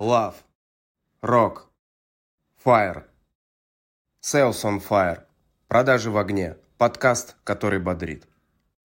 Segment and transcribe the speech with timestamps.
[0.00, 0.34] Love.
[1.22, 1.62] Rock.
[2.64, 3.02] Fire.
[4.22, 5.22] Sales on Fire.
[5.66, 6.54] Продажи в огне.
[6.76, 8.22] Подкаст, который бодрит.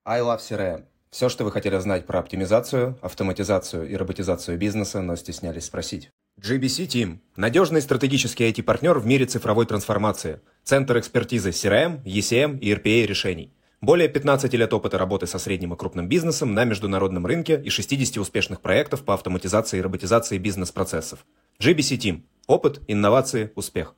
[0.05, 0.85] I Love CRM.
[1.11, 6.09] Все, что вы хотели знать про оптимизацию, автоматизацию и роботизацию бизнеса, но стеснялись спросить.
[6.41, 10.41] GBC Team– надежный стратегический IT-партнер в мире цифровой трансформации.
[10.63, 13.53] Центр экспертизы CRM, ECM и RPA решений–
[13.83, 18.17] более 15 лет опыта работы со средним и крупным бизнесом на международном рынке и 60
[18.17, 21.25] успешных проектов по автоматизации и роботизации бизнес-процессов.
[21.59, 22.21] GBC Team.
[22.47, 23.93] Опыт, инновации, успех.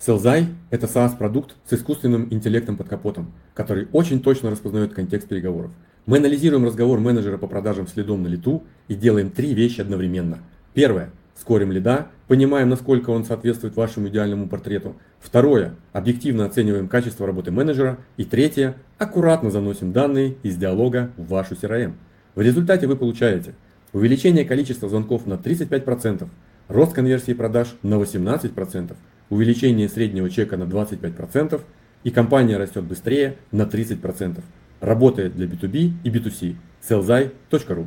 [0.00, 5.70] Селзай– это SaaS-продукт с искусственным интеллектом под капотом, который очень точно распознает контекст переговоров.
[6.06, 10.40] Мы анализируем разговор менеджера по продажам следом на лету и делаем три вещи одновременно.
[10.74, 14.96] Первое скорим лида, понимаем, насколько он соответствует вашему идеальному портрету.
[15.20, 17.98] Второе, объективно оцениваем качество работы менеджера.
[18.16, 21.94] И третье, аккуратно заносим данные из диалога в вашу CRM.
[22.34, 23.54] В результате вы получаете
[23.92, 26.28] увеличение количества звонков на 35%,
[26.68, 28.94] рост конверсии продаж на 18%,
[29.30, 31.60] увеличение среднего чека на 25%
[32.04, 34.40] и компания растет быстрее на 30%.
[34.80, 36.56] Работает для B2B и B2C.
[36.88, 37.86] sellzai.ru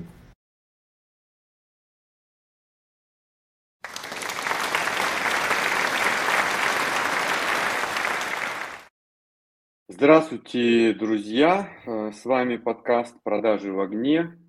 [9.94, 11.70] Здравствуйте, друзья!
[11.86, 14.39] Э, с вами подкаст «Продажи в огне»,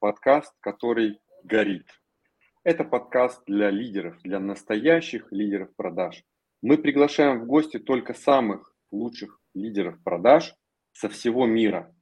[0.00, 1.86] подкаст, который горит.
[2.64, 6.24] Это подкаст для лидеров, для настоящих лидеров продаж.
[6.62, 10.52] Мы приглашаем в гости только самых лучших лидеров продаж
[10.92, 11.94] со всего мира.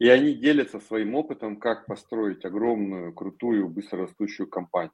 [0.00, 4.90] И они делятся своим опытом, как построить огромную, крутую, быстрорастущую компанию.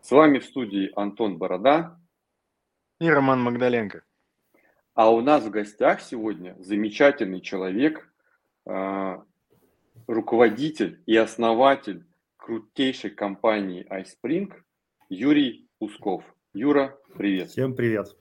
[0.00, 1.98] С вами в студии Антон Борода
[3.00, 4.04] и Роман Магдаленко.
[4.98, 8.12] А у нас в гостях сегодня замечательный человек,
[8.66, 9.22] а,
[10.08, 12.04] руководитель и основатель
[12.36, 14.52] крутейшей компании iSpring
[15.08, 16.24] Юрий Усков.
[16.52, 17.50] Юра, привет.
[17.50, 18.16] Всем привет.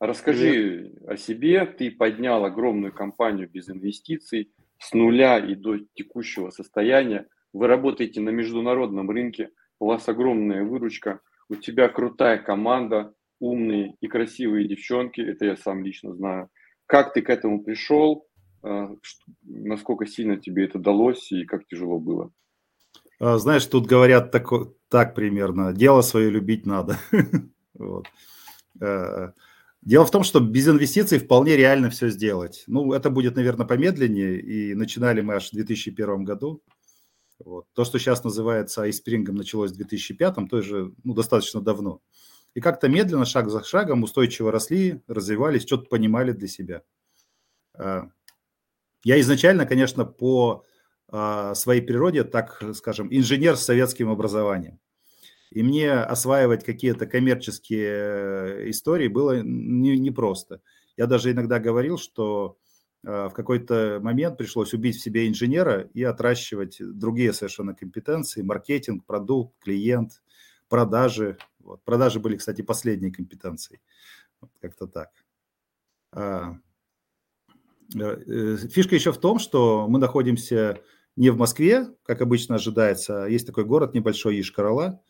[0.00, 1.08] Расскажи привет.
[1.10, 1.66] о себе.
[1.66, 7.28] Ты поднял огромную компанию без инвестиций с нуля и до текущего состояния.
[7.52, 11.20] Вы работаете на международном рынке, у вас огромная выручка,
[11.50, 16.48] у тебя крутая команда, умные и красивые девчонки, это я сам лично знаю.
[16.86, 18.28] Как ты к этому пришел,
[18.62, 18.90] а,
[19.42, 22.32] насколько сильно тебе это далось и как тяжело было?
[23.18, 24.48] А, знаешь, тут говорят так,
[24.88, 26.98] так примерно, дело свое любить надо.
[28.80, 29.32] А,
[29.82, 32.64] дело в том, что без инвестиций вполне реально все сделать.
[32.66, 36.62] Ну, это будет, наверное, помедленнее, и начинали мы аж в 2001 году.
[37.44, 37.66] Вот.
[37.74, 42.00] То, что сейчас называется айспрингом, началось в 2005, тоже ну, достаточно давно.
[42.54, 46.82] И как-то медленно, шаг за шагом, устойчиво росли, развивались, что-то понимали для себя.
[47.74, 48.08] А,
[49.04, 50.64] я изначально, конечно, по
[51.08, 54.78] а, своей природе, так скажем, инженер с советским образованием.
[55.50, 60.54] И мне осваивать какие-то коммерческие э, истории было непросто.
[60.56, 60.60] Не
[60.96, 62.56] Я даже иногда говорил, что
[63.04, 69.04] а, в какой-то момент пришлось убить в себе инженера и отращивать другие совершенно компетенции, маркетинг,
[69.04, 70.22] продукт, клиент,
[70.72, 71.84] продажи, вот.
[71.84, 73.82] Продажи были, кстати, последней компетенцией.
[74.40, 75.10] Вот как-то так.
[76.12, 76.56] А,
[77.94, 80.80] э, э, фишка еще в том, что мы находимся
[81.14, 83.24] не в Москве, как обычно ожидается.
[83.24, 85.02] А есть такой город небольшой, Ишкарала.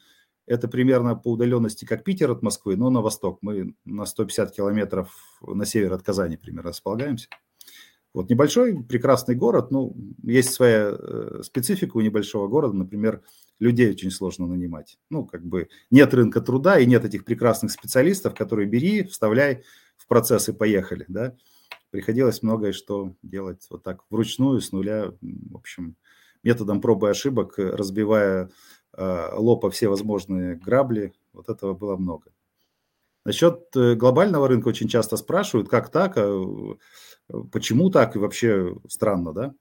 [0.47, 3.39] Это примерно по удаленности, как Питер от Москвы, но на восток.
[3.41, 7.29] Мы на 150 километров на север от Казани примерно располагаемся.
[8.15, 9.95] Вот небольшой прекрасный город, ну,
[10.25, 13.23] есть своя э, специфика у небольшого города, например,
[13.59, 14.99] людей очень сложно нанимать.
[15.11, 19.65] Ну, как бы нет рынка труда и нет этих прекрасных специалистов, которые бери, вставляй
[19.97, 21.37] в процесс и поехали, да.
[21.91, 25.97] Приходилось многое что делать вот так вручную, с нуля, в общем,
[26.43, 28.51] методом пробы и ошибок, разбивая
[28.97, 32.33] э, лопа все возможные грабли, вот этого было много.
[33.25, 36.77] Насчет э, глобального рынка очень часто спрашивают, как так, а
[37.51, 39.55] Почему так и вообще странно, да?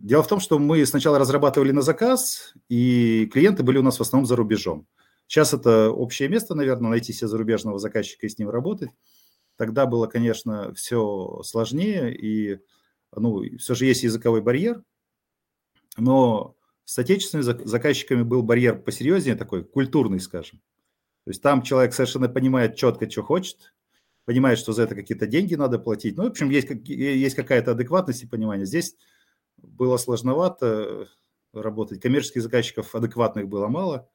[0.00, 4.00] Дело в том, что мы сначала разрабатывали на заказ, и клиенты были у нас в
[4.00, 4.86] основном за рубежом.
[5.26, 8.88] Сейчас это общее место, наверное, найти себе зарубежного заказчика и с ним работать.
[9.56, 12.60] Тогда было, конечно, все сложнее, и
[13.14, 14.82] ну, все же есть языковой барьер,
[15.98, 16.56] но
[16.86, 20.62] с отечественными заказчиками был барьер посерьезнее, такой культурный, скажем.
[21.24, 23.74] То есть там человек совершенно понимает четко, что хочет,
[24.24, 26.16] понимает, что за это какие-то деньги надо платить.
[26.16, 28.64] Ну, в общем, есть, есть какая-то адекватность и понимание.
[28.64, 28.96] Здесь
[29.62, 31.08] было сложновато
[31.52, 32.00] работать.
[32.00, 34.08] Коммерческих заказчиков адекватных было мало,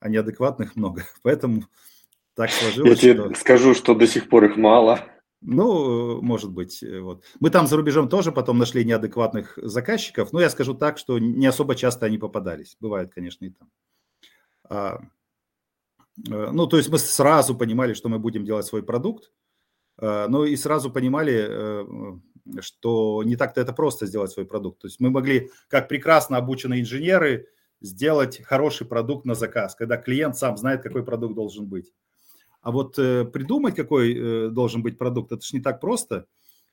[0.00, 1.04] а неадекватных много.
[1.22, 1.64] Поэтому
[2.34, 3.02] так сложилось.
[3.02, 5.00] Я тебе скажу, что до сих пор их мало.
[5.40, 6.84] Ну, может быть.
[7.00, 7.24] Вот.
[7.40, 11.46] Мы там за рубежом тоже потом нашли неадекватных заказчиков, но я скажу так, что не
[11.46, 12.76] особо часто они попадались.
[12.78, 13.68] Бывает, конечно, и там.
[14.68, 15.00] А,
[16.16, 19.32] ну, то есть мы сразу понимали, что мы будем делать свой продукт,
[20.00, 21.84] ну и сразу понимали,
[22.60, 24.80] что не так-то это просто сделать свой продукт.
[24.80, 27.48] То есть мы могли, как прекрасно обученные инженеры,
[27.80, 31.92] сделать хороший продукт на заказ, когда клиент сам знает, какой продукт должен быть.
[32.60, 36.26] А вот э, придумать, какой э, должен быть продукт, это же не так просто.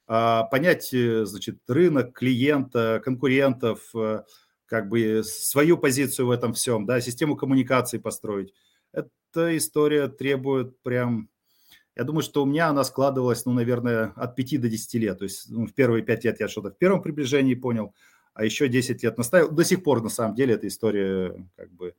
[0.08, 4.24] А понять, э, значит, рынок, клиента, конкурентов, э,
[4.66, 8.54] как бы свою позицию в этом всем, да, систему коммуникации построить.
[8.92, 11.30] Эта история требует прям
[12.00, 15.18] я думаю, что у меня она складывалась, ну, наверное, от 5 до 10 лет.
[15.18, 17.94] То есть ну, в первые 5 лет я что-то в первом приближении понял,
[18.34, 19.52] а еще 10 лет наставил.
[19.52, 21.96] До сих пор, на самом деле, эта история как бы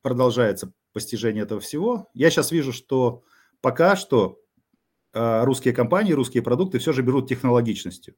[0.00, 2.08] продолжается постижение этого всего.
[2.14, 3.24] Я сейчас вижу, что
[3.60, 4.40] пока что
[5.12, 8.14] а, русские компании, русские продукты все же берут технологичностью.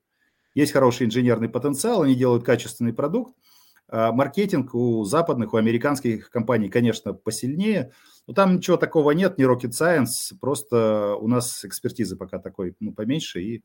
[0.55, 3.35] Есть хороший инженерный потенциал, они делают качественный продукт,
[3.88, 7.90] а, маркетинг у западных, у американских компаний, конечно, посильнее,
[8.28, 12.92] но там ничего такого нет, не rocket science, просто у нас экспертизы пока такой ну,
[12.92, 13.64] поменьше, и,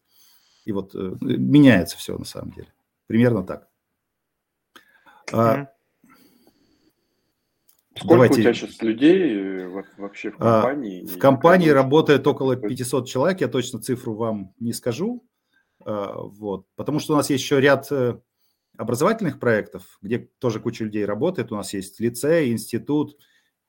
[0.63, 2.73] и вот э, меняется все на самом деле.
[3.05, 3.67] Примерно так.
[5.29, 5.67] Mm-hmm.
[7.95, 8.35] Сколько Давайте.
[8.35, 11.05] у тебя сейчас людей э, вообще в а, компании?
[11.07, 15.27] В компании работает около 500 человек, я точно цифру вам не скажу.
[15.85, 18.17] А, вот, потому что у нас есть еще ряд э,
[18.77, 21.51] образовательных проектов, где тоже куча людей работает.
[21.51, 23.17] У нас есть лицей, институт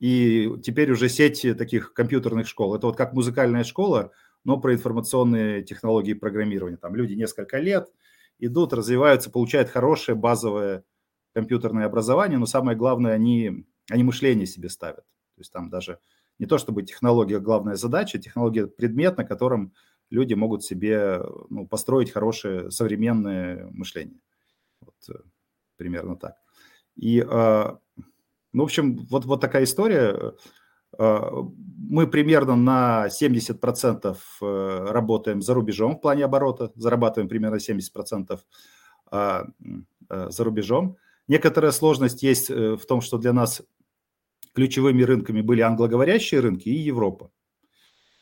[0.05, 2.75] и теперь уже сеть таких компьютерных школ.
[2.75, 4.13] Это вот как музыкальная школа,
[4.45, 6.77] но про информационные технологии программирования.
[6.77, 7.91] Там люди несколько лет
[8.39, 10.85] идут, развиваются, получают хорошее базовое
[11.33, 15.07] компьютерное образование, но самое главное, они, они мышление себе ставят.
[15.37, 15.99] То есть там даже
[16.39, 19.73] не то чтобы технология главная задача, технология предмет, на котором
[20.11, 24.21] люди могут себе ну, построить хорошее современное мышление.
[24.83, 25.23] Вот э,
[25.79, 26.37] примерно так.
[26.95, 27.79] И, а,
[28.55, 30.33] ну, в общем, вот, вот такая история.
[30.97, 31.31] А,
[31.91, 38.39] мы примерно на 70% э, работаем за рубежом в плане оборота, зарабатываем примерно 70%
[39.11, 39.45] а,
[40.09, 40.97] э, за рубежом.
[41.27, 43.63] Некоторая сложность есть в том, что для нас
[44.55, 47.31] ключевыми рынками были англоговорящие рынки и Европа.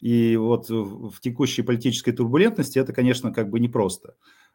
[0.00, 4.14] И вот в текущей политической турбулентности это, конечно, как бы непросто.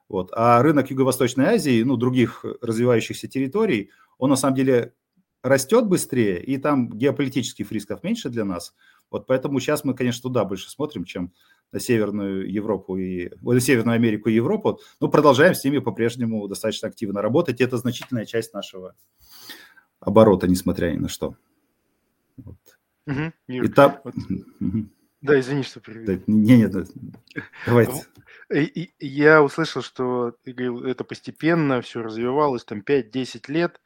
[0.09, 0.31] Вот.
[0.33, 4.93] А рынок Юго-Восточной Азии, ну, других развивающихся территорий, он на самом деле
[5.43, 8.73] растет быстрее, и там геополитических рисков меньше для нас.
[9.09, 11.33] Вот поэтому сейчас мы, конечно, туда больше смотрим, чем
[11.71, 16.87] на Северную Европу и на Северную Америку и Европу, но продолжаем с ними по-прежнему достаточно
[16.87, 17.59] активно работать.
[17.59, 18.95] И это значительная часть нашего
[19.99, 21.35] оборота, несмотря ни на что.
[22.37, 22.57] Вот.
[23.07, 23.99] Угу, и там...
[24.03, 24.15] вот.
[25.19, 26.21] Да, извини, что перебил.
[26.27, 26.71] не, не,
[27.65, 28.05] давайте.
[28.99, 33.81] Я услышал, что ты говорил, это постепенно все развивалось, там 5-10 лет.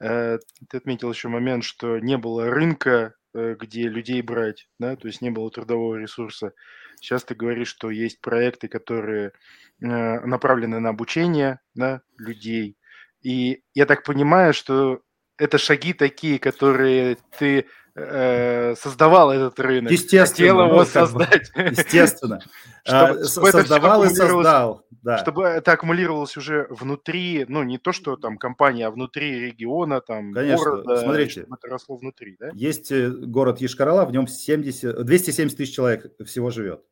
[0.00, 0.38] Э,
[0.68, 5.22] ты отметил еще момент, что не было рынка, э, где людей брать, да, то есть
[5.22, 6.52] не было трудового ресурса.
[7.00, 12.76] Сейчас ты говоришь, что есть проекты, которые э, направлены на обучение да, людей.
[13.22, 15.02] И я так понимаю, что
[15.38, 17.66] это шаги такие, которые ты
[17.96, 19.90] э, создавал этот рынок.
[19.90, 20.48] Естественно.
[20.48, 21.50] Хотел его ну, создать.
[21.56, 22.40] Естественно.
[22.84, 24.86] Чтобы, Создавал и создал.
[25.02, 25.18] Да.
[25.18, 30.32] Чтобы это аккумулировалось уже внутри, ну, не то, что там компания, а внутри региона, там,
[30.32, 30.64] Конечно.
[30.64, 31.00] города.
[31.00, 31.40] Смотрите.
[31.42, 32.50] Чтобы это росло внутри, да?
[32.54, 36.84] Есть э, город Ешкарала, в нем 70, 270 тысяч человек всего живет.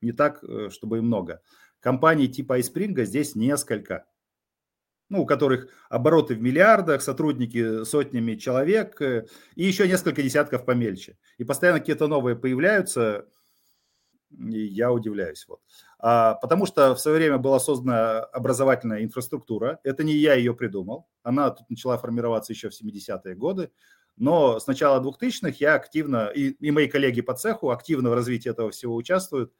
[0.00, 1.42] Не так, э, чтобы и много.
[1.80, 4.04] Компаний типа iSpring здесь несколько
[5.08, 11.16] ну, у которых обороты в миллиардах, сотрудники сотнями человек э, и еще несколько десятков помельче.
[11.38, 13.26] И постоянно какие-то новые появляются,
[14.30, 15.46] и я удивляюсь.
[15.46, 15.60] Вот.
[15.98, 19.78] А, потому что в свое время была создана образовательная инфраструктура.
[19.84, 21.06] Это не я ее придумал.
[21.22, 23.70] Она тут начала формироваться еще в 70-е годы.
[24.16, 28.50] Но с начала 2000-х я активно, и, и мои коллеги по цеху активно в развитии
[28.50, 29.52] этого всего участвуют.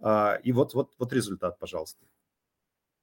[0.00, 2.04] А, и вот, вот, вот результат, пожалуйста.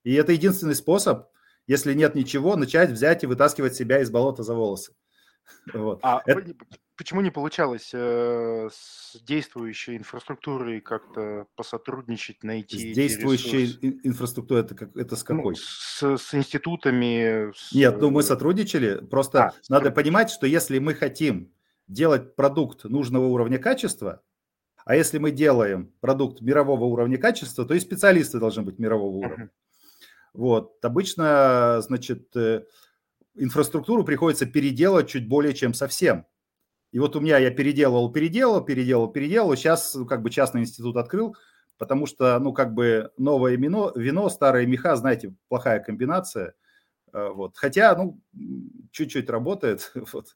[0.04, 1.30] И это единственный способ–
[1.70, 4.94] если нет ничего, начать взять и вытаскивать себя из болота за волосы.
[5.74, 6.00] Вот.
[6.04, 6.56] А Это...
[6.96, 12.94] почему не получалось э, с действующей инфраструктурой как-то посотрудничать, найти?
[12.94, 15.56] С действующей инфраструктурой это, как, это с ну, какой?
[15.56, 17.52] Ну, с, с институтами.
[17.56, 17.74] С...
[17.74, 19.06] Нет, ну мы сотрудничали.
[19.06, 21.52] Просто а, надо понимать, что если мы хотим
[21.88, 24.22] делать продукт нужного уровня качества,
[24.86, 29.46] а если мы делаем продукт мирового уровня качества, то и специалисты должны быть мирового уровня.
[29.46, 29.69] Uh-huh.
[30.34, 30.84] Вот.
[30.84, 32.64] Обычно, значит, э,
[33.36, 36.26] инфраструктуру приходится переделать чуть более чем совсем.
[36.92, 39.56] И вот у меня я переделывал, переделал, переделал, переделал.
[39.56, 41.36] Сейчас ну, как бы частный институт открыл,
[41.78, 46.54] потому что, ну, как бы новое вино, вино старые меха, знаете, плохая комбинация.
[47.14, 47.58] Э, вот.
[47.58, 48.20] Хотя, ну,
[48.92, 49.92] чуть-чуть работает.
[50.14, 50.36] Вот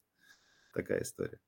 [0.73, 1.39] такая история.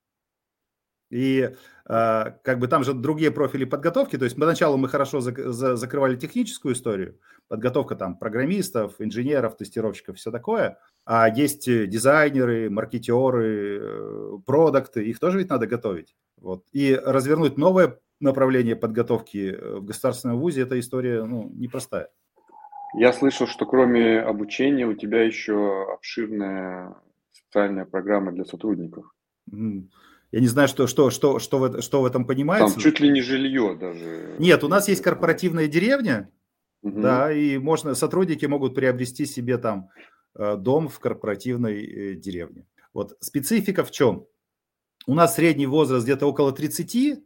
[1.09, 1.51] И
[1.87, 4.17] а, как бы там же другие профили подготовки.
[4.17, 10.79] То есть поначалу мы хорошо закрывали техническую историю, подготовка там программистов, инженеров, тестировщиков, все такое.
[11.05, 16.15] А есть дизайнеры, маркетеры, э, продукты, их тоже ведь надо готовить.
[16.37, 16.65] Вот.
[16.71, 22.09] И развернуть новое направление подготовки э, в государственном вузе, эта история ну, непростая.
[22.97, 26.95] Я слышал, что кроме обучения у тебя еще обширная
[27.31, 29.05] социальная программа для сотрудников.
[30.35, 32.73] Я не знаю, что, что, что, что, в, что в этом понимается.
[32.75, 34.35] Там чуть ли не жилье даже.
[34.37, 36.29] Нет, у нас есть корпоративная деревня,
[36.81, 36.99] угу.
[36.99, 39.91] да, и можно, сотрудники могут приобрести себе там
[40.37, 42.67] э, дом в корпоративной э, деревне.
[42.93, 44.27] Вот специфика в чем?
[45.07, 47.17] У нас средний возраст где-то около 30,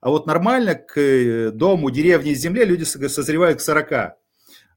[0.00, 4.16] а вот нормально к э, дому, деревне и земле люди созревают к 40.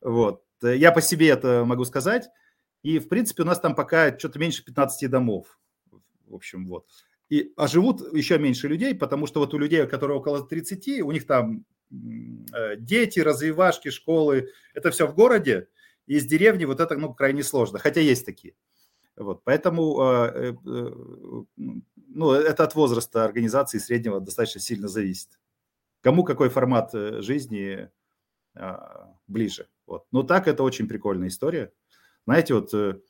[0.02, 0.44] Вот.
[0.62, 2.28] Я по себе это могу сказать.
[2.84, 5.58] И, в принципе, у нас там пока что-то меньше 15 домов.
[6.26, 6.86] В общем, вот.
[7.30, 11.12] И, а живут еще меньше людей, потому что вот у людей, которые около 30, у
[11.12, 15.68] них там э, дети, развивашки, школы, это все в городе,
[16.06, 18.54] из деревни вот это ну, крайне сложно, хотя есть такие.
[19.18, 20.92] Вот, поэтому э, э,
[22.08, 25.40] ну, это от возраста организации среднего достаточно сильно зависит.
[26.02, 27.90] Кому какой формат жизни
[28.56, 29.68] а, ближе.
[29.86, 30.06] Вот.
[30.12, 31.74] Но так это очень прикольная история.
[32.26, 33.02] Знаете, вот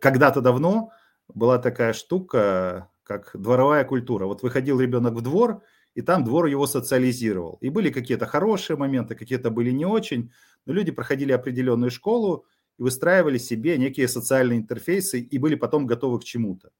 [0.00, 0.92] когда-то давно
[1.34, 4.26] была такая штука, как дворовая культура.
[4.26, 5.62] Вот выходил ребенок в двор,
[5.94, 7.58] и там двор его социализировал.
[7.60, 10.32] И были какие-то хорошие моменты, какие-то были не очень,
[10.66, 12.46] но люди проходили определенную школу
[12.78, 16.70] и выстраивали себе некие социальные интерфейсы и были потом готовы к чему-то.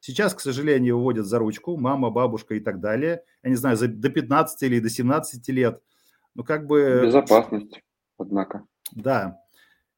[0.00, 3.22] Сейчас, к сожалению, выводят за ручку мама, бабушка и так далее.
[3.42, 5.82] Я не знаю, до 15 или до 17 лет.
[6.34, 7.00] Ну, как бы...
[7.04, 7.82] Безопасность,
[8.16, 8.64] однако.
[8.92, 9.40] Да.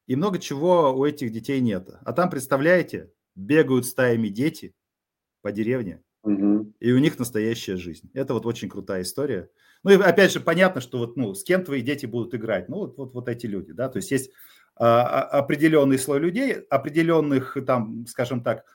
[0.07, 1.89] И много чего у этих детей нет.
[2.03, 4.73] А там, представляете, бегают стаями дети
[5.41, 6.73] по деревне, угу.
[6.79, 8.09] и у них настоящая жизнь.
[8.13, 9.49] Это вот очень крутая история.
[9.83, 12.69] Ну и опять же понятно, что вот ну с кем твои дети будут играть.
[12.69, 14.31] Ну вот вот, вот эти люди, да, то есть есть
[14.75, 18.65] а, а определенный слой людей, определенных там, скажем так,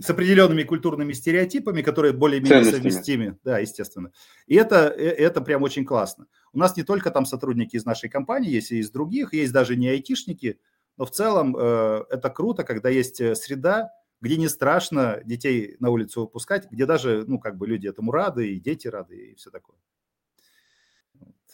[0.00, 3.38] с определенными культурными стереотипами, которые более-менее совместимы.
[3.44, 4.10] Да, естественно.
[4.46, 6.26] И это, э, это прям очень классно.
[6.52, 9.76] У нас не только там сотрудники из нашей компании, есть и из других, есть даже
[9.76, 10.58] не айтишники,
[10.96, 13.90] но в целом э, это круто, когда есть э, среда,
[14.22, 18.52] где не страшно детей на улицу выпускать, где даже, ну, как бы люди этому рады,
[18.52, 19.76] и дети рады, и все такое.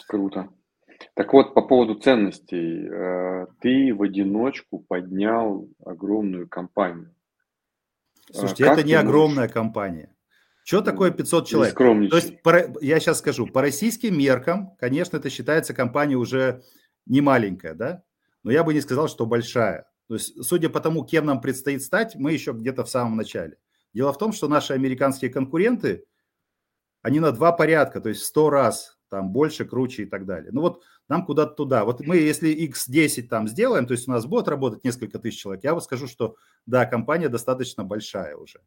[0.07, 0.51] Круто.
[1.15, 2.87] Так вот, по поводу ценностей.
[2.87, 7.15] Э, ты в одиночку поднял огромную компанию.
[8.31, 9.09] Э, Слушайте, как это не можешь...
[9.09, 10.15] огромная компания.
[10.63, 11.75] Что такое 500 человек?
[11.75, 12.35] То есть,
[12.83, 16.63] я сейчас скажу, по российским меркам, конечно, это считается компания уже
[17.07, 18.03] не маленькая, да?
[18.43, 19.89] Но я бы не сказал, что большая.
[20.09, 23.59] То есть, судя по тому, кем нам предстоит стать, мы еще где-то в самом начале.
[23.93, 26.07] Дело в том, что наши американские конкуренты,
[27.03, 30.51] они на два порядка, то есть 100 раз там больше, круче и так далее.
[30.53, 31.85] Ну вот нам куда-то туда.
[31.85, 35.65] Вот мы, если X10 там сделаем, то есть у нас будет работать несколько тысяч человек,
[35.65, 36.37] я вот скажу, что
[36.67, 38.61] да, компания достаточно большая уже.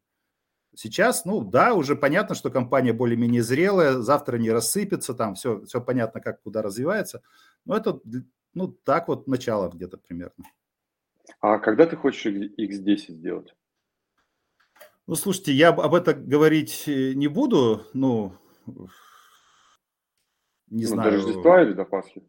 [0.74, 5.80] Сейчас, ну да, уже понятно, что компания более-менее зрелая, завтра не рассыпется, там все, все
[5.80, 7.22] понятно, как куда развивается.
[7.64, 8.00] Но это,
[8.54, 10.44] ну так вот начало где-то примерно.
[11.40, 13.54] А когда ты хочешь X10 сделать?
[15.06, 18.32] Ну, слушайте, я об этом говорить э, не буду, ну,
[20.68, 21.10] не ну, знаю.
[21.10, 22.22] До Рождества или до Пасхи?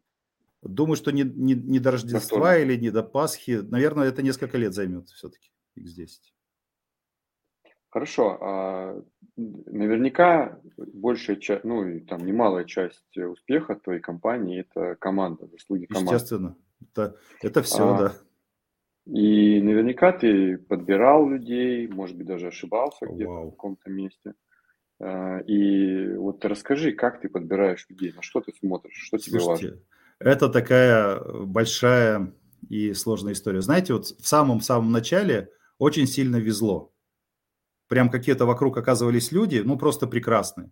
[0.62, 3.60] Думаю, что не, не, не до Рождества или не до Пасхи.
[3.62, 6.08] Наверное, это несколько лет займет все-таки X10.
[7.90, 8.38] Хорошо.
[8.40, 9.02] А
[9.36, 16.12] наверняка большая часть, ну и там немалая часть успеха твоей компании– это команда, заслуги команды.
[16.12, 16.56] Естественно.
[16.80, 18.14] Это, это все, а, да.
[19.06, 24.34] И наверняка ты подбирал людей, может быть, даже ошибался где-то в каком-то месте.
[25.00, 29.66] А, и вот расскажи, как ты подбираешь людей, на что ты смотришь, что тебе Слушайте,
[29.66, 29.82] важно?
[30.20, 32.32] Это такая большая
[32.70, 33.60] и сложная история.
[33.60, 36.92] Знаете, вот в самом-самом начале очень сильно везло.
[37.88, 40.70] Прям какие-то вокруг оказывались люди, ну, просто прекрасные.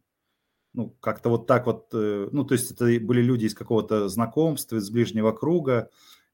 [0.72, 4.76] Ну, как-то вот так вот, э, ну, то есть это были люди из какого-то знакомства,
[4.76, 5.90] из ближнего круга,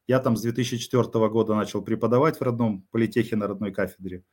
[0.09, 4.23] я там с 2004 года начал преподавать в родном политехе на родной кафедре.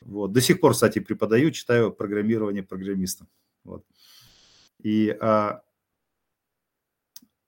[0.00, 0.32] Вот.
[0.32, 3.28] До сих пор, кстати, преподаю, читаю программирование программистам.
[3.62, 3.84] Вот.
[4.82, 5.60] И а,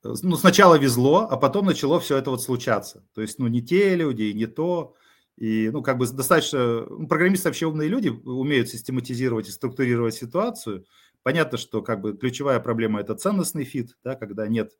[0.02, 3.07] ну, сначала везло, а потом начало все это вот случаться.
[3.14, 4.95] То есть, ну, не те люди, не то.
[5.38, 6.85] И, ну, как бы достаточно...
[6.85, 10.85] Ну, программисты вообще умные люди, умеют систематизировать и структурировать ситуацию.
[11.23, 14.73] Понятно, что как бы ключевая проблема– это ценностный фит, да, когда нет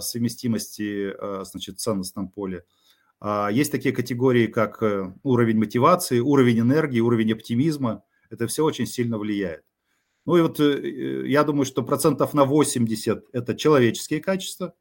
[0.00, 2.64] совместимости э, значит, в ценностном поле.
[3.20, 8.04] А, есть такие категории, как э, уровень мотивации, уровень энергии, уровень оптимизма.
[8.30, 9.64] Это все очень сильно влияет.
[10.24, 14.74] Ну и вот э, я думаю, что процентов на 80– это человеческие качества,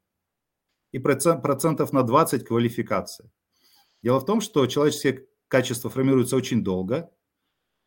[0.92, 3.32] и процентов на 20– квалификация.
[4.02, 7.12] Дело в том, что человеческие качества формируются очень долго,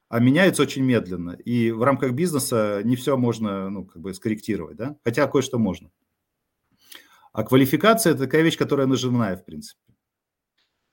[0.09, 1.31] а меняются очень медленно.
[1.31, 4.97] И в рамках бизнеса не все можно ну, как бы скорректировать, да?
[5.05, 5.91] хотя кое-что можно.
[7.39, 9.81] А квалификация– это такая вещь, которая нажимная, в принципе.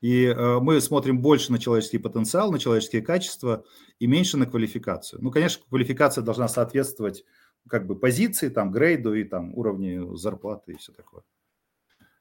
[0.00, 3.64] И э, мы смотрим больше на человеческий потенциал, на человеческие качества
[3.98, 5.20] и меньше на квалификацию.
[5.20, 7.24] Ну, конечно, квалификация должна соответствовать
[7.68, 11.24] как бы позиции, там, грейду и там уровню зарплаты и все такое.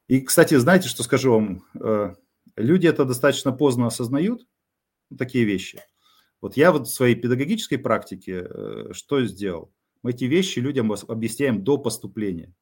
[0.07, 1.63] И, кстати, знаете, что скажу вам?
[1.79, 2.15] Э,
[2.55, 4.47] люди это достаточно поздно осознают,
[5.15, 5.83] такие вещи.
[6.41, 9.71] Вот я вот в своей педагогической практике э, что сделал?
[10.01, 12.55] Мы эти вещи людям объясняем до поступления.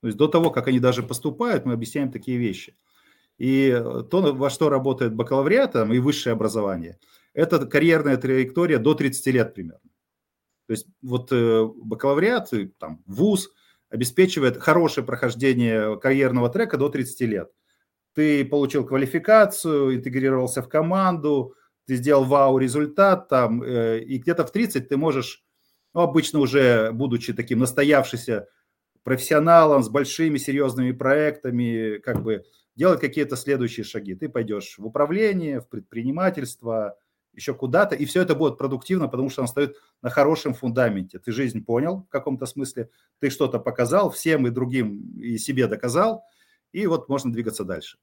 [0.00, 2.76] То есть до того, как они даже поступают, мы объясняем такие вещи.
[3.38, 3.70] И
[4.10, 6.98] то, во что работает бакалавриат и высшее образование,
[7.34, 9.90] это карьерная траектория до 30 лет примерно.
[10.66, 13.50] То есть вот э, бакалавриат, там, вуз
[13.88, 17.50] обеспечивает хорошее прохождение карьерного трека до 30 лет.
[18.14, 21.54] Ты получил квалификацию, интегрировался в команду,
[21.86, 25.44] ты сделал вау-результат там, э, и где-то в 30 ты можешь,
[25.94, 28.48] ну, обычно уже будучи таким настоявшимся
[29.06, 32.44] профессионалом с большими серьезными проектами, как бы
[32.74, 34.16] делать какие-то следующие шаги.
[34.16, 36.98] Ты пойдешь в управление, в предпринимательство,
[37.32, 41.20] еще куда-то, и все это будет продуктивно, потому что оно стоит на хорошем фундаменте.
[41.20, 46.24] Ты жизнь понял в каком-то смысле, ты что-то показал, всем и другим и себе доказал,
[46.72, 47.98] и вот можно двигаться дальше.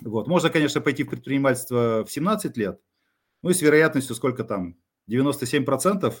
[0.00, 0.26] Вот.
[0.26, 2.80] Можно, конечно, пойти в предпринимательство в 17 лет,
[3.42, 4.76] ну и с вероятностью сколько там,
[5.08, 6.12] 97%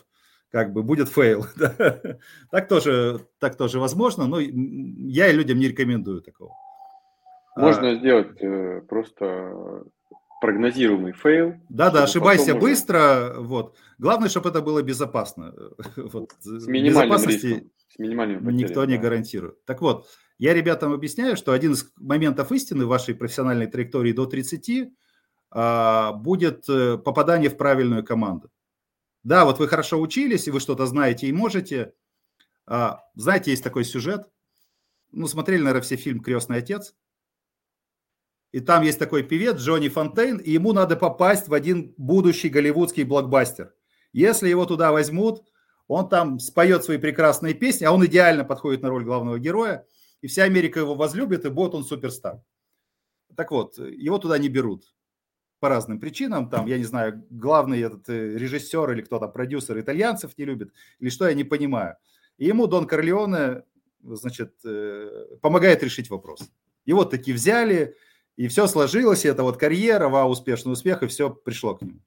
[0.50, 1.46] как бы будет fail.
[2.50, 6.52] так, тоже, так тоже возможно, но я и людям не рекомендую такого.
[7.56, 9.84] Можно а, сделать э, просто
[10.40, 11.54] прогнозируемый fail.
[11.68, 13.32] Да-да, ошибайся быстро.
[13.32, 13.40] Уже...
[13.40, 13.76] Вот.
[13.98, 15.54] Главное, чтобы это было безопасно.
[15.96, 16.32] вот.
[16.40, 17.70] С минимальным риском.
[17.88, 19.02] С минимальными потерями, никто не да.
[19.02, 19.64] гарантирует.
[19.64, 20.06] Так вот,
[20.38, 24.92] я ребятам объясняю, что один из моментов истины в вашей профессиональной траектории до 30
[25.50, 28.50] а, будет э, попадание в правильную команду.
[29.26, 31.94] Да, вот вы хорошо учились, и вы что-то знаете и можете.
[32.64, 34.30] А, знаете, есть такой сюжет.
[35.10, 36.94] Ну, смотрели, наверное, все фильм «Крестный отец».
[38.52, 43.02] И там есть такой певец Джонни Фонтейн, и ему надо попасть в один будущий голливудский
[43.02, 43.74] блокбастер.
[44.12, 45.42] Если его туда возьмут,
[45.88, 49.88] он там споет свои прекрасные песни, а он идеально подходит на роль главного героя,
[50.20, 52.44] и вся Америка его возлюбит, и будет он суперстар.
[53.36, 54.84] Так вот, его туда не берут
[55.60, 60.36] по разным причинам, там, я не знаю, главный этот э, режиссер или кто-то, продюсер итальянцев
[60.36, 61.96] не любит, или что, я не понимаю.
[62.38, 63.62] И ему Дон Корлеоне,
[64.02, 66.50] значит, э, помогает решить вопрос.
[66.84, 67.96] Его таки взяли,
[68.36, 72.00] и все сложилось, и это вот карьера, вау, успешный успех, и все пришло к нему.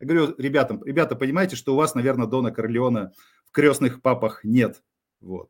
[0.00, 3.12] Я говорю ребятам, ребята, понимаете, что у вас, наверное, Дона Корлеона
[3.46, 4.82] в крестных папах нет.
[5.20, 5.48] Вот.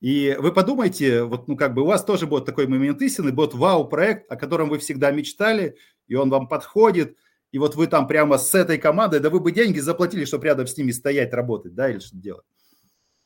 [0.00, 3.54] И вы подумайте, вот, ну, как бы у вас тоже будет такой момент истины, будет
[3.54, 5.76] вау-проект, о котором вы всегда мечтали,
[6.08, 7.16] и он вам подходит,
[7.52, 10.66] и вот вы там прямо с этой командой, да вы бы деньги заплатили, чтобы рядом
[10.66, 12.44] с ними стоять, работать, да, или что делать.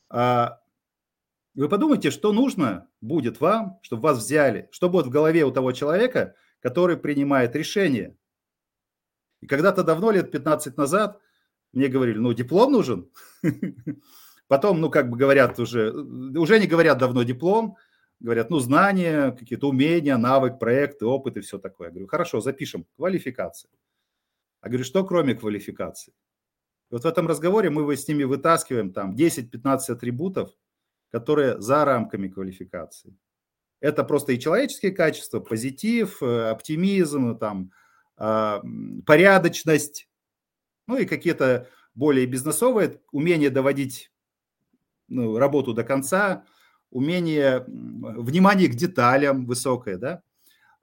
[0.09, 0.59] А,
[1.55, 5.71] вы подумайте, что нужно будет вам, чтобы вас взяли, что будет в голове у того
[5.71, 8.15] человека, который принимает решение.
[9.41, 11.19] И когда-то давно, лет 15 назад,
[11.73, 13.09] мне говорили, ну, диплом нужен.
[14.47, 17.77] Потом, ну, как бы говорят уже, уже не говорят давно диплом,
[18.19, 21.87] говорят, ну, знания, какие-то умения, навык, проекты, опыт и все такое.
[21.87, 23.69] Я говорю, хорошо, запишем, квалификация.
[24.63, 26.13] Я говорю, что кроме квалификации?
[26.89, 30.51] И вот в этом разговоре мы с ними вытаскиваем там 10-15 атрибутов,
[31.11, 33.17] которые за рамками квалификации.
[33.81, 37.71] Это просто и человеческие качества, позитив, э, оптимизм, там,
[38.15, 38.61] а,
[39.05, 40.07] порядочность,
[40.87, 44.11] ну и какие-то более бизнесовые, умение доводить
[45.07, 46.45] ну, работу до конца,
[46.93, 50.21] умение, внимание к деталям высокое, да,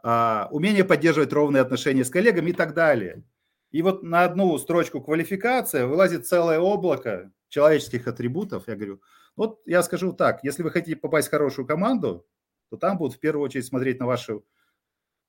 [0.03, 3.23] а, умение поддерживать ровные отношения с коллегами и так далее.
[3.71, 8.67] И вот на одну строчку квалификация вылазит целое облако человеческих атрибутов.
[8.67, 9.01] Я говорю,
[9.37, 12.27] вот я скажу так, если вы хотите попасть в хорошую команду,
[12.71, 14.41] то там будут в первую очередь смотреть на ваши,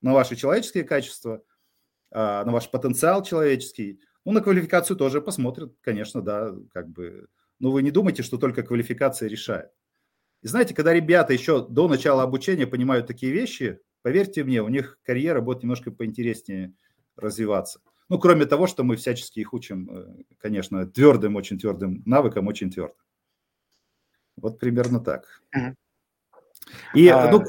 [0.00, 1.42] на ваши человеческие качества,
[2.10, 4.00] а, на ваш потенциал человеческий.
[4.24, 7.28] Ну, на квалификацию тоже посмотрят, конечно, да, как бы
[7.62, 9.70] но вы не думайте, что только квалификация решает.
[10.42, 14.98] И знаете, когда ребята еще до начала обучения понимают такие вещи, поверьте мне, у них
[15.04, 16.74] карьера будет немножко поинтереснее
[17.16, 17.80] развиваться.
[18.08, 22.70] Ну, кроме того, что мы всячески их учим, э, конечно, твердым, очень твердым навыкам, очень
[22.70, 22.96] твердо.
[24.36, 25.42] Вот примерно так.
[26.94, 27.30] И, а...
[27.30, 27.44] ну,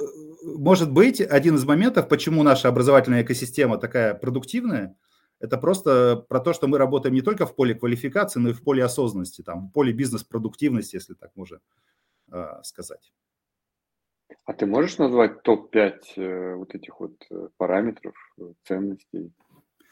[0.58, 4.96] может быть, один из моментов, почему наша образовательная экосистема такая продуктивная,
[5.40, 8.62] это просто про то, что мы работаем не только в поле квалификации, но и в
[8.62, 11.60] поле осознанности, там, в поле бизнес-продуктивности, если так можно
[12.64, 13.14] сказать.
[14.46, 19.32] А ты можешь назвать топ-5 э, вот этих вот э, параметров, э, ценностей,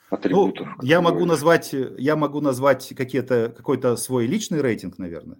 [0.10, 0.68] атрибутов?
[0.68, 5.38] Ну, я могу назвать, я могу назвать какие-то, какой-то свой личный рейтинг, наверное.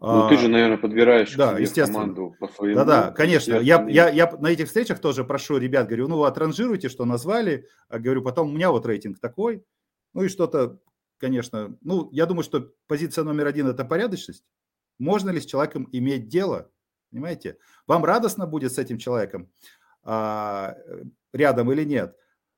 [0.00, 2.76] Ну, ты же, наверное, подбираешь да, себе команду по своему.
[2.76, 3.54] Да-да, конечно.
[3.54, 7.66] Я, я, я на этих встречах тоже прошу ребят, говорю, ну, отранжируйте, что назвали.
[7.88, 9.64] А говорю, потом у меня вот рейтинг такой.
[10.14, 10.78] Ну, и что-то,
[11.18, 14.44] конечно, ну, я думаю, что позиция номер один– это порядочность.
[14.98, 16.70] Можно ли с человеком иметь дело?
[17.10, 17.58] Понимаете?
[17.86, 19.50] Вам радостно будет с этим человеком
[20.02, 20.76] а,
[21.32, 22.16] рядом или нет?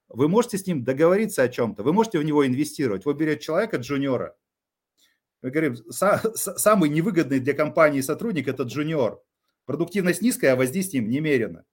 [0.08, 3.04] Вы можете с ним договориться о чем-то, вы можете в него инвестировать.
[3.04, 4.36] Вы берете человека, джуниора,
[5.40, 9.22] мы говорим, самый невыгодный для компании сотрудник– это джуниор.
[9.66, 11.64] Продуктивность низкая, а воздействием немерено.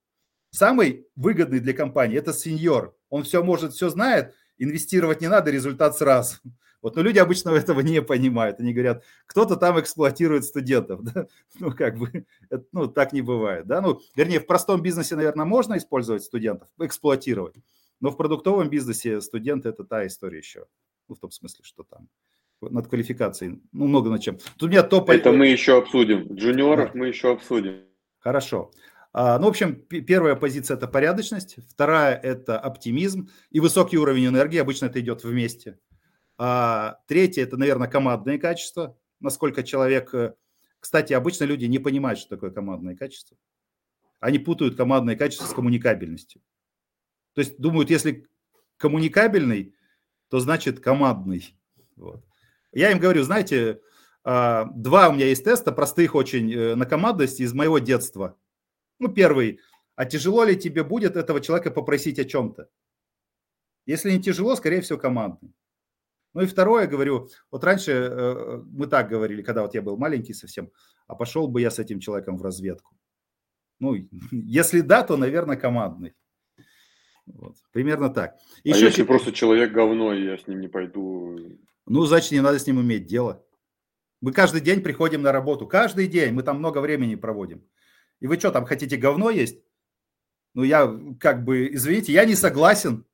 [0.52, 2.96] Самый выгодный для компании– это сеньор.
[3.10, 6.38] Он все может, все знает, инвестировать не надо, результат сразу.
[6.86, 8.60] Вот, но люди обычно этого не понимают.
[8.60, 11.02] Они говорят, кто-то там эксплуатирует студентов.
[11.16, 11.26] Да?
[11.60, 13.66] Ну, как бы, это, ну, так не бывает.
[13.66, 13.82] Да?
[13.82, 17.56] Ну, вернее, в простом бизнесе, наверное, можно использовать студентов, эксплуатировать.
[18.02, 20.68] Но в продуктовом бизнесе студенты– это та история еще.
[21.08, 22.08] Ну, в том смысле, что там
[22.62, 23.64] над квалификацией.
[23.72, 24.38] Ну, много над чем.
[24.38, 25.10] Тут у меня топ...
[25.10, 26.36] Это мы еще обсудим.
[26.36, 27.00] Джуниоров да.
[27.00, 27.82] мы еще обсудим.
[28.20, 28.72] Хорошо.
[29.18, 34.58] А, ну, в общем, первая позиция– это порядочность, вторая– это оптимизм и высокий уровень энергии,
[34.60, 35.80] обычно это идет вместе.
[36.38, 40.14] А, третье– это, наверное, командные качества, насколько человек…
[40.14, 40.36] Э,
[40.80, 43.38] кстати, обычно люди не понимают, что такое командное качество.
[44.20, 46.42] Они путают командное качество с коммуникабельностью.
[47.34, 48.28] То есть думают, если
[48.78, 49.76] коммуникабельный,
[50.30, 51.56] то значит командный.
[51.96, 52.24] Вот.
[52.72, 53.82] Я им говорю, знаете,
[54.24, 58.38] а, два у меня есть теста, простых очень э, на командность из моего детства.
[59.00, 59.60] Ну, первый,
[59.96, 62.70] а тяжело ли тебе будет этого человека попросить о чем-то?
[63.86, 65.54] Если не тяжело, скорее всего, командный.
[66.36, 70.34] Ну и второе, говорю, вот раньше э, мы так говорили, когда вот я был маленький
[70.34, 70.70] совсем,
[71.08, 72.96] а пошел бы я с этим человеком в разведку.
[73.80, 73.96] Ну,
[74.32, 76.14] если да, то, наверное, командный.
[77.26, 78.36] Вот, примерно так.
[78.64, 81.40] Еще а если просто человек говно, и я с ним не пойду,
[81.88, 83.46] ну, значит, не надо с ним иметь дело.
[84.22, 85.68] Мы каждый день приходим на работу.
[85.68, 86.34] Каждый день.
[86.34, 87.64] Мы там много времени проводим.
[88.20, 89.62] И вы что, там хотите говно есть?
[90.54, 93.06] Ну, я как бы, извините, я не согласен.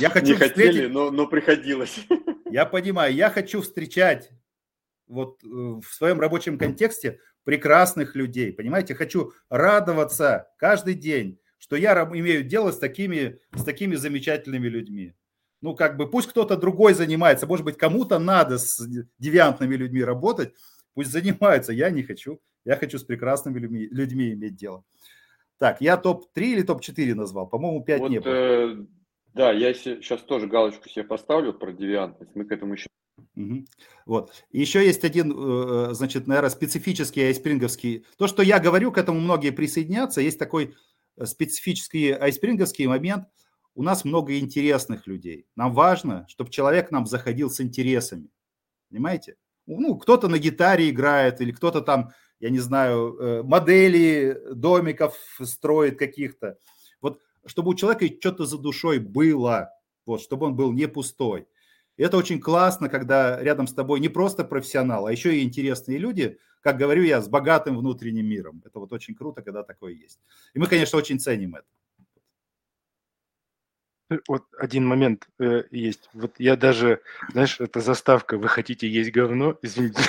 [0.00, 0.56] Я хочу не встретить...
[0.56, 2.06] хотели, но, но приходилось.
[2.56, 4.30] Я понимаю, я хочу встречать
[5.06, 8.94] вот э, в своем рабочем контексте прекрасных людей, понимаете?
[8.94, 15.14] Хочу радоваться каждый день, что я имею дело с такими, с такими замечательными людьми
[15.60, 18.80] ну, как бы, пусть кто-то другой занимается, может быть, кому-то надо с
[19.18, 20.54] девиантными людьми работать,
[20.94, 24.82] пусть занимаются, я не хочу, я хочу с прекрасными людьми, людьми иметь дело.
[25.58, 27.48] Так, я топ-3 или топ-4 назвал?
[27.48, 28.32] По-моему, 5 вот, не было.
[28.32, 28.86] Э,
[29.36, 32.88] да, я сейчас тоже галочку себе поставлю про девиантность, мы к этому еще.
[34.06, 34.32] Вот.
[34.50, 38.06] Еще есть один, э, значит, наверное, специфический айспринговский.
[38.18, 40.20] То, что я говорю, к этому многие присоединятся.
[40.20, 40.74] Есть такой
[41.16, 43.26] э, специфический айспринговский момент–
[43.76, 45.46] у нас много интересных людей.
[45.54, 48.30] Нам важно, чтобы человек нам заходил с интересами.
[48.88, 49.36] Понимаете?
[49.66, 55.98] Ну, кто-то на гитаре играет, или кто-то там, я не знаю, э, модели домиков строит
[55.98, 56.58] каких-то.
[57.46, 59.70] Чтобы у человека что-то за душой было,
[60.04, 61.46] вот, чтобы он был не пустой.
[61.96, 65.98] И это очень классно, когда рядом с тобой не просто профессионал, а еще и интересные
[65.98, 68.62] люди, как говорю я, с богатым внутренним миром.
[68.64, 70.20] Это вот очень круто, когда такое есть.
[70.52, 71.66] И мы, конечно, очень ценим это.
[74.10, 76.08] Э, вот один момент э, есть.
[76.12, 80.02] Вот я даже, знаешь, это заставка «Вы хотите есть говно?» Извините.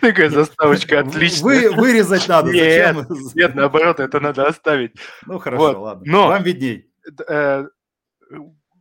[0.00, 1.70] Такая заставочка отличная.
[1.70, 2.52] Вы, вырезать надо.
[2.52, 2.96] Нет,
[3.34, 4.96] нет, наоборот, это надо оставить.
[5.26, 6.04] Ну, хорошо, ладно.
[6.06, 6.90] Но, Вам видней.
[7.28, 7.66] Э,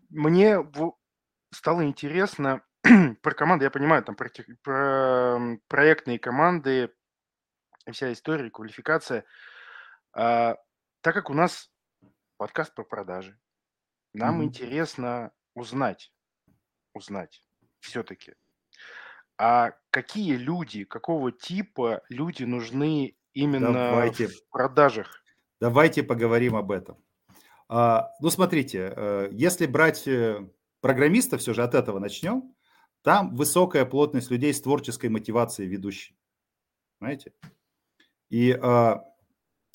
[0.10, 0.58] мне
[1.52, 2.62] стало интересно
[3.22, 3.66] про команды.
[3.66, 4.30] Я понимаю, там про,
[4.64, 6.92] про проектные команды,
[7.92, 9.26] вся история, квалификация.
[10.14, 10.56] А,
[11.02, 11.70] так как у нас
[12.38, 13.38] подкаст про продажи,
[14.18, 14.46] нам Мгм.
[14.46, 16.12] интересно узнать,
[16.94, 17.42] узнать
[17.80, 18.34] все-таки,
[19.38, 25.24] а какие люди, какого типа люди нужны именно Давайте, в продажах?
[25.62, 26.98] давайте поговорим об этом.
[27.70, 30.50] А, ну, смотрите, э, если брать э,
[30.82, 32.56] программиста, все же от этого начнем,
[33.04, 36.18] там высокая плотность людей с творческой мотивацией ведущей.
[36.98, 37.34] Понимаете?
[38.30, 39.04] И а,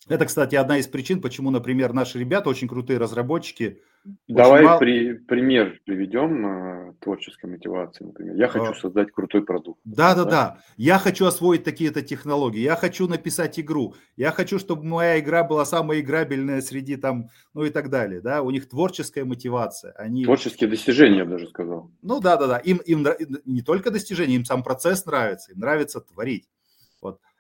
[0.09, 3.81] Это, кстати, одна из причин, почему, например, наши ребята, очень крутые разработчики.
[4.27, 4.81] Давай мал...
[4.81, 8.35] при, пример приведем э, творческой мотивации, например.
[8.35, 8.75] Я хочу а...
[8.75, 9.81] создать крутой продукт.
[9.85, 10.59] Да, да, да, да.
[10.77, 12.59] Я хочу освоить такие-то технологии.
[12.59, 13.95] Я хочу написать игру.
[14.17, 18.21] Я хочу, чтобы моя игра была самая играбельная среди там, ну и так далее.
[18.21, 19.93] Да, у них творческая мотивация.
[19.93, 20.25] Они...
[20.25, 21.93] Творческие достижения, я бы даже сказал.
[22.03, 22.59] Ну да, да, да.
[22.59, 23.07] Им, им
[23.45, 25.53] не только достижения, им сам процесс нравится.
[25.53, 26.49] Им нравится творить.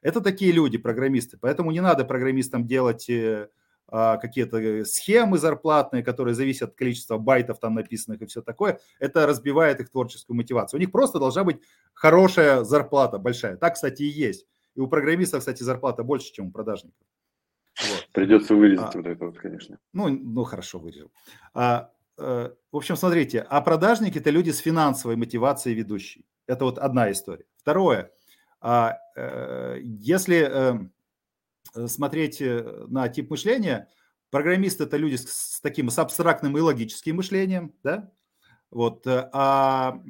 [0.02, 1.38] Это такие люди, программисты.
[1.40, 3.48] Поэтому не надо программистам делать э,
[3.88, 8.80] а, какие-то схемы зарплатные, которые зависят от количества байтов там написанных и все такое.
[8.98, 10.78] Это разбивает их творческую мотивацию.
[10.78, 11.60] У них просто должна быть
[11.94, 13.56] хорошая зарплата, большая.
[13.56, 14.46] Так, кстати, и есть.
[14.74, 17.06] И у программистов, кстати, зарплата больше, чем у продажников.
[17.80, 18.08] Вот.
[18.12, 19.78] Придется вырезать а, вот это вот, конечно.
[19.92, 21.12] Ну, ну хорошо, вырежу.
[21.54, 26.24] А, а, в общем, смотрите, а продажники– это люди с финансовой мотивацией ведущей.
[26.46, 27.44] Это вот одна история.
[27.56, 28.10] Второе–
[28.62, 30.92] а, э, если эм,
[31.88, 33.88] смотреть э, на тип мышления,
[34.30, 38.12] программисты– это люди с таким с абстрактным и логическим мышлением, да?
[38.70, 40.00] Вот, э, а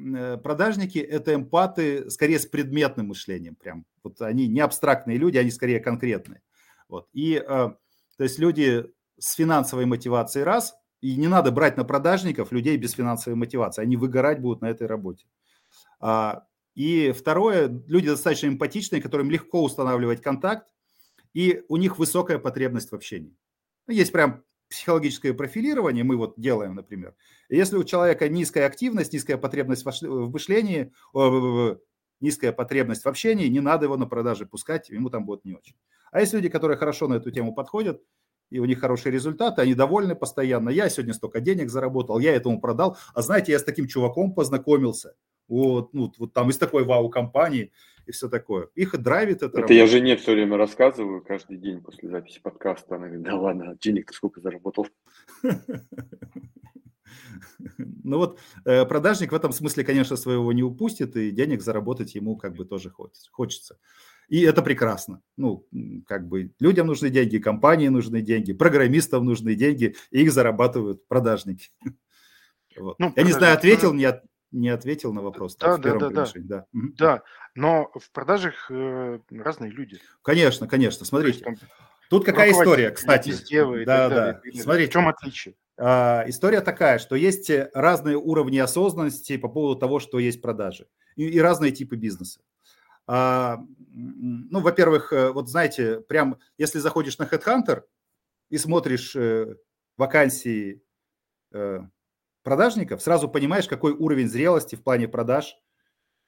[0.43, 3.85] продажники– это эмпаты скорее с предметным мышлением прям.
[4.03, 6.41] Вот они не абстрактные люди, они скорее конкретные.
[6.87, 7.07] Вот.
[7.11, 7.77] И, то
[8.19, 8.85] есть люди
[9.17, 13.97] с финансовой мотивацией раз, и не надо брать на продажников людей без финансовой мотивации, они
[13.97, 15.25] выгорать будут на этой работе.
[15.99, 20.67] А и второе, люди достаточно эмпатичные, которым легко устанавливать контакт,
[21.33, 23.35] и у них высокая потребность в общении.
[23.87, 27.15] Ну, есть прям психологическое профилирование, мы вот делаем, например.
[27.49, 30.91] Если у человека низкая активность, низкая потребность в мышлении,
[32.19, 35.75] низкая потребность в общении, не надо его на продаже пускать, ему там будет не очень.
[36.11, 38.01] А есть люди, которые хорошо на эту тему подходят,
[38.49, 40.69] и у них хорошие результаты, они довольны постоянно.
[40.69, 42.97] Я сегодня столько денег заработал, я этому продал.
[43.13, 45.15] А знаете, я с таким чуваком познакомился–
[45.47, 47.71] вот, ну, вот там из такой вау-компании
[48.05, 48.67] и все такое.
[48.75, 49.47] Их драйвит это.
[49.47, 49.73] Это работа.
[49.73, 52.95] я жене все время рассказываю каждый день после записи подкаста.
[52.95, 54.87] Она говорит, да ладно, денег ты сколько заработал?
[57.77, 62.35] Ну вот э, продажник в этом смысле, конечно, своего не упустит, и денег заработать ему
[62.35, 63.77] как бы тоже хочется.
[64.29, 65.21] И это прекрасно.
[65.37, 65.67] Ну,
[66.07, 71.69] как бы людям нужны деньги, компании нужны деньги, программистам нужны деньги, и их зарабатывают продажники.
[72.75, 72.97] Вот.
[72.97, 74.23] Ну, Я не знаю, ответил, не, от,
[74.53, 75.55] не ответил на вопрос.
[75.57, 76.25] Да, да, да, да.
[76.35, 76.65] Да.
[76.71, 77.23] да,
[77.55, 79.99] но в продажах э, разные люди.
[80.21, 81.05] Конечно, конечно.
[81.05, 81.61] Смотрите, есть,
[82.09, 83.33] тут какая история, кстати.
[83.85, 84.41] Да, да.
[84.53, 84.89] Смотрите.
[84.89, 85.55] В чем отличие?
[85.77, 90.87] А, история такая, что есть э, разные уровни осознанности по поводу того, что есть продажи.
[91.15, 92.41] И, и разные типы бизнеса.
[93.07, 97.83] А, ну, во-первых, э, вот знаете, прям если заходишь на Headhunter
[98.49, 99.55] и смотришь э,
[99.97, 100.83] вакансии
[101.51, 101.79] э,
[102.43, 105.57] продажников, сразу понимаешь, какой уровень зрелости в плане продаж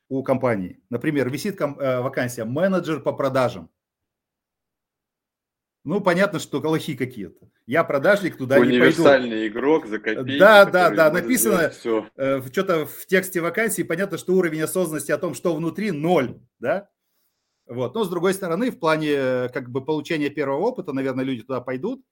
[0.10, 0.80] у компании.
[0.90, 3.70] Например, висит э, вакансия менеджер по продажам.
[5.84, 7.48] Ну, понятно, что лохи какие-то.
[7.68, 8.76] Я продажник, туда не пойду.
[8.78, 10.40] Универсальный игрок за копейки.
[10.40, 12.08] Да, да, да, написано все.
[12.16, 16.90] Э, что-то в тексте вакансии, понятно, что уровень осознанности о том, что внутри, ноль, да?
[17.68, 17.94] Вот.
[17.94, 21.62] Но, с другой стороны, в плане э, как бы получения первого опыта, наверное, люди туда
[21.62, 22.04] пойдут,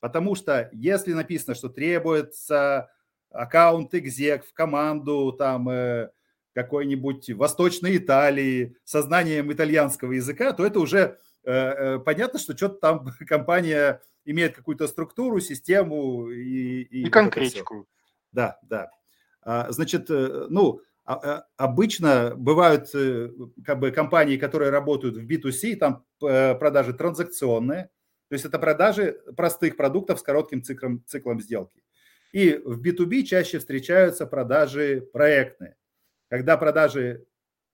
[0.00, 2.90] потому что если написано, что требуется
[3.32, 6.10] аккаунт экзек в команду там э,
[6.54, 12.76] какой-нибудь Восточной Италии со знанием итальянского языка, то это уже э, э, понятно, что что-то
[12.76, 16.82] там компания имеет какую-то структуру, систему и...
[16.82, 17.88] И, и конкретику.
[18.30, 18.90] Да, да.
[19.42, 22.90] А, значит, ну, а, обычно бывают
[23.64, 27.90] как бы компании, которые работают в B2C, там продажи транзакционные,
[28.28, 31.81] то есть это продажи простых продуктов с коротким циклом, циклом сделки.
[32.32, 35.76] И в B2B чаще встречаются продажи проектные,
[36.28, 37.26] когда продажи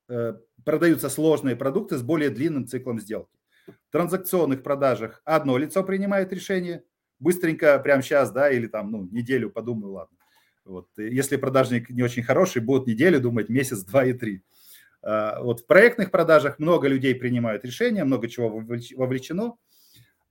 [0.09, 3.39] э, продаются сложные продукты с более длинным циклом сделки.
[3.67, 6.83] В транзакционных продажах одно лицо принимает решение,
[7.21, 10.17] быстренько, прямо сейчас, да, или там, ну, неделю подумаю, ладно.
[10.65, 10.89] Вот.
[10.97, 14.43] Если продажник не очень хороший, будут неделю думать, месяц, два и три.
[15.03, 18.49] А, вот в проектных продажах много людей принимают решения, много чего
[18.97, 19.57] вовлечено.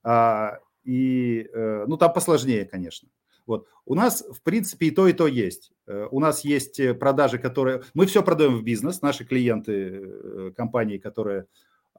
[0.04, 3.10] А, и, э, ну, там посложнее, конечно.
[3.48, 3.68] Вот.
[3.86, 5.72] У нас, в принципе, и то, и то есть.
[5.88, 7.82] Э, у нас есть э, продажи, которые...
[7.94, 11.48] Мы все продаем в бизнес, наши клиенты, э, компании, которые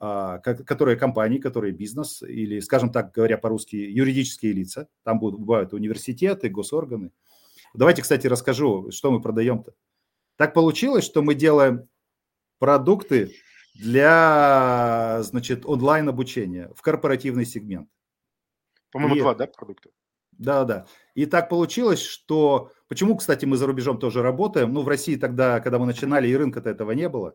[0.01, 4.87] а, которые компании, которые бизнес, или, скажем так говоря по-русски, юридические лица.
[5.03, 7.11] Там будут, бывают университеты, госорганы.
[7.75, 9.75] Давайте, кстати, расскажу, что мы продаем-то.
[10.37, 11.89] Так получилось, что мы делаем
[12.61, 13.35] продукты
[13.75, 17.89] для, значит, онлайн-обучения в корпоративный сегмент.
[18.93, 19.21] По-моему, и...
[19.21, 19.91] два, да, продукта?
[20.33, 20.87] Да, да.
[21.19, 22.71] И так получилось, что...
[22.87, 24.73] Почему, кстати, мы за рубежом тоже работаем?
[24.73, 27.35] Ну, в России тогда, когда мы начинали, и рынка-то этого не было.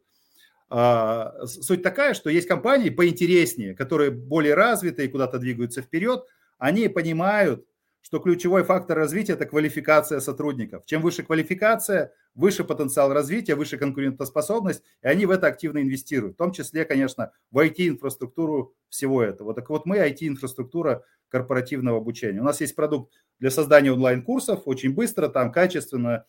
[0.69, 6.23] а, суть такая, что есть компании поинтереснее, которые более развитые, куда-то двигаются вперед,
[6.57, 7.65] они понимают,
[8.01, 10.85] что ключевой фактор развития– это квалификация сотрудников.
[10.85, 16.37] Чем выше квалификация, выше потенциал развития, выше конкурентоспособность, и они в это активно инвестируют, в
[16.37, 19.53] том числе, конечно, в IT-инфраструктуру всего этого.
[19.53, 22.41] Так вот, мы IT-инфраструктура корпоративного обучения.
[22.41, 26.25] У нас есть продукт для создания онлайн-курсов, очень быстро, там качественно,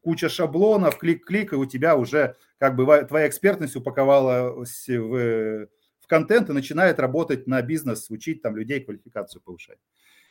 [0.00, 5.66] куча шаблонов, клик-клик, и у тебя уже как бы твоя экспертность упаковалась в,
[6.00, 9.78] в контент и начинает работать на бизнес, учить там людей, квалификацию повышать.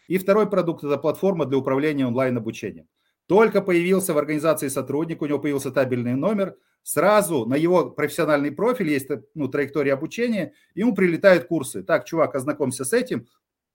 [0.07, 2.87] И второй продукт– это платформа для управления онлайн-обучением.
[3.27, 8.89] Только появился в организации сотрудник, у него появился табельный номер, сразу на его профессиональный профиль
[8.89, 11.83] есть ну, траектория обучения, ему прилетают курсы.
[11.83, 13.27] Так, чувак, ознакомься с этим,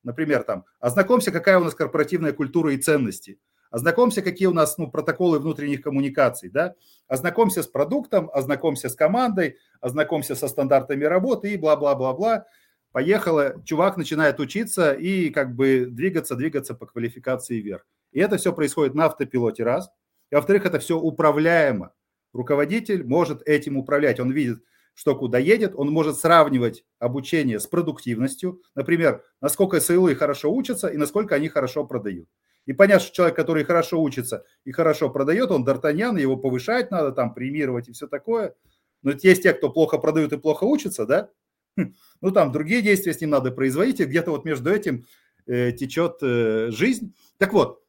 [0.07, 3.39] например, там, ознакомься, какая у нас корпоративная культура и ценности,
[3.71, 6.75] ознакомься, какие у нас ну, протоколы внутренних коммуникаций, да,
[7.09, 12.47] ознакомься с продуктом, ознакомься с командой, ознакомься со стандартами работы и бла-бла-бла-бла
[12.93, 17.85] поехала, чувак начинает учиться и как бы двигаться, двигаться по квалификации вверх.
[18.13, 19.91] И это все происходит на автопилоте, раз.
[20.31, 21.93] И во-вторых, это все управляемо.
[22.33, 24.21] Руководитель может этим управлять.
[24.21, 24.63] Он видит,
[24.97, 28.63] что куда едет, он может сравнивать обучение с продуктивностью.
[28.75, 32.29] Например, насколько СЛы хорошо учатся и насколько они хорошо продают.
[32.65, 37.13] И понять, что человек, который хорошо учится и хорошо продает, он Д'Артаньян, его повышать надо,
[37.13, 38.55] там, премировать и все такое.
[39.03, 41.29] Но есть те, кто плохо продают и плохо учатся, да,
[41.77, 45.05] ну, там другие действия с ним надо производить, и где-то вот между этим
[45.47, 47.15] э, течет э, жизнь.
[47.37, 47.83] Так вот,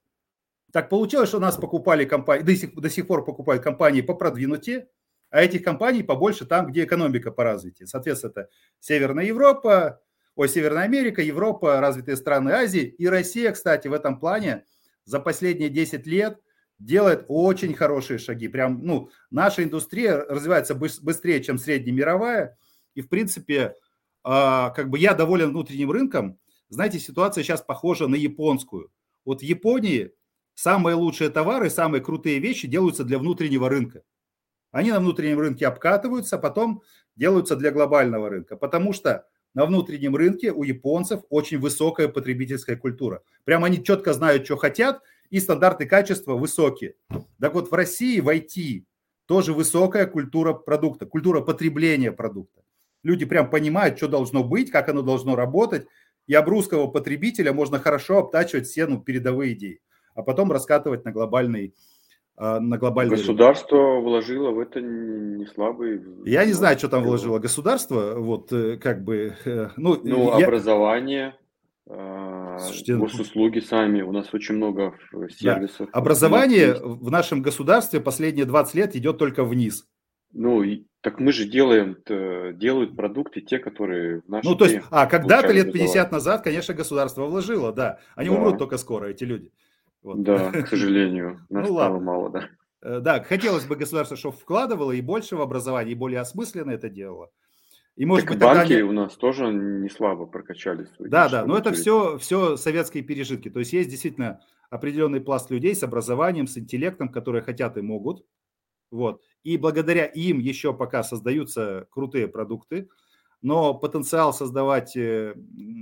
[0.74, 4.90] так получилось, что нас покупали компании, до сих, до сих пор покупают компании по продвинутее,
[5.30, 7.88] а этих компаний побольше там, где экономика по развитию.
[7.88, 10.02] Соответственно, это Северная Европа,
[10.36, 14.66] ой, Северная Америка, Европа, развитые страны Азии и Россия, кстати, в этом плане
[15.06, 16.40] за последние 10 лет
[16.80, 18.48] делает очень хорошие шаги.
[18.48, 22.58] Прям, ну, наша индустрия развивается быстрее, чем среднемировая,
[22.94, 23.76] и, в принципе,
[24.24, 26.40] а, как бы я доволен внутренним рынком.
[26.70, 28.92] Знаете, ситуация сейчас похожа на японскую.
[29.26, 30.12] Вот в Японии
[30.54, 34.02] самые лучшие товары, самые крутые вещи делаются для внутреннего рынка.
[34.72, 36.84] Они на внутреннем рынке обкатываются, потом
[37.16, 38.56] делаются для глобального рынка.
[38.58, 43.24] Потому что на внутреннем рынке у японцев очень высокая потребительская культура.
[43.44, 46.96] Прямо они четко знают, что хотят, и стандарты качества высокие.
[47.40, 48.84] Так вот, в России, в IT
[49.26, 52.62] тоже высокая культура продукта, культура потребления продукта
[53.08, 55.88] люди прям понимают, что должно быть, как оно должно работать,
[56.28, 59.82] и об русского потребителя можно хорошо обтачивать все ну, передовые идеи,
[60.14, 61.72] а потом раскатывать на глобальный а,
[62.38, 64.04] на глобальный Государство рынок.
[64.04, 66.02] вложило в это не слабый...
[66.26, 69.36] Я не знаю, что там вложило государство, вот э, как бы...
[69.46, 70.46] Э, ну, ну я...
[70.46, 71.36] образование,
[71.90, 74.94] а, Слушайте, ну, госуслуги сами, у нас очень много
[75.30, 75.90] сервисов.
[75.92, 75.98] Да.
[75.98, 79.88] Образование в нашем государстве последние 20 лет идет только вниз.
[80.32, 80.64] Ну,
[81.02, 81.98] так мы же делаем,
[82.58, 86.74] делают продукты те, которые в нашей Ну, то есть, а когда-то лет 50 назад, конечно,
[86.74, 88.00] государство вложило, да.
[88.16, 88.36] Они да.
[88.36, 89.52] умрут только скоро, эти люди.
[90.02, 90.24] Вот.
[90.24, 92.50] Да, к сожалению, нас ну, стало мало, да.
[92.82, 96.90] Э, да, хотелось бы государство, чтобы вкладывало и больше в образование, и более осмысленно это
[96.90, 97.32] делало.
[97.96, 98.84] И, может так быть, банки они...
[98.84, 101.10] у нас тоже не слабо прокачали свои.
[101.10, 103.50] Да, да, но это все, все советские пережитки.
[103.50, 108.24] То есть есть действительно определенный пласт людей с образованием, с интеллектом, которые хотят и могут.
[108.92, 109.22] Вот.
[109.44, 112.88] И благодаря им еще пока создаются крутые продукты,
[113.42, 115.36] но потенциал создавать э,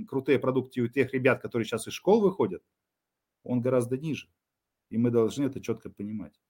[0.08, 2.62] крутые продукты у тех ребят, которые сейчас из школ выходят,
[3.46, 4.28] он гораздо ниже.
[4.90, 6.40] И мы должны это четко понимать.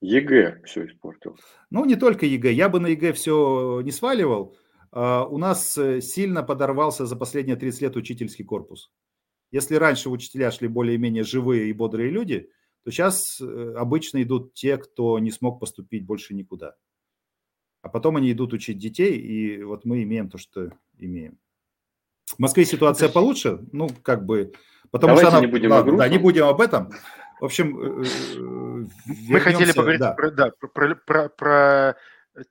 [0.00, 1.38] ЕГЭ все испортил.
[1.70, 2.52] Ну, не только ЕГЭ.
[2.52, 4.56] Я бы на ЕГЭ все не сваливал.
[4.90, 8.90] А, у нас э, сильно подорвался за последние 30 лет учительский корпус.
[9.50, 12.50] Если раньше учителя шли более-менее живые и бодрые люди–
[12.84, 16.76] то сейчас э, обычно идут те, кто не смог поступить больше никуда.
[17.80, 21.38] А потом они идут учить детей, и вот мы имеем то, что имеем.
[22.26, 24.52] В Москве ситуация получше, ну, как бы,
[24.94, 25.46] потому Давайте что она...
[25.46, 26.92] не будем ладно, да, не будем об этом.
[27.40, 28.04] В общем, э,
[28.36, 28.86] э,
[29.28, 30.12] мы хотели поговорить да.
[30.12, 31.96] Про, да, про, про, про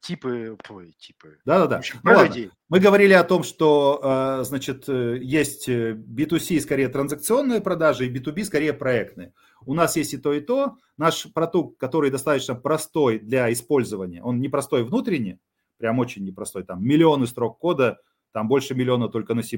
[0.01, 1.37] типы, ой, типы.
[1.45, 1.81] Да-да-да.
[2.03, 8.43] Ну, Мы говорили о том, что, э, значит, есть B2C скорее транзакционные продажи и B2B
[8.43, 9.33] скорее проектные.
[9.65, 10.75] У нас есть и то, и то.
[10.97, 15.39] Наш продукт, который достаточно простой для использования, он непростой внутренне,
[15.77, 17.99] прям очень непростой, там миллионы строк кода,
[18.33, 19.57] там больше миллиона только на C++.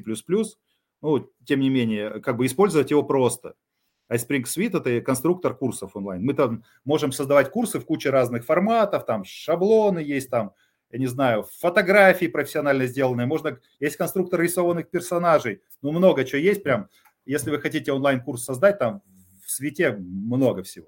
[1.05, 3.53] Ну, тем не менее, как бы использовать его просто.
[4.11, 6.25] iSpring Suite– это конструктор курсов онлайн.
[6.25, 10.53] Мы там можем создавать курсы в куче разных форматов, там шаблоны есть, там,
[10.89, 16.63] я не знаю, фотографии профессионально сделанные, можно, есть конструктор рисованных персонажей, ну, много чего есть
[16.63, 16.89] прям.
[17.23, 19.03] Если вы хотите онлайн-курс создать, там
[19.45, 20.88] в свете много всего.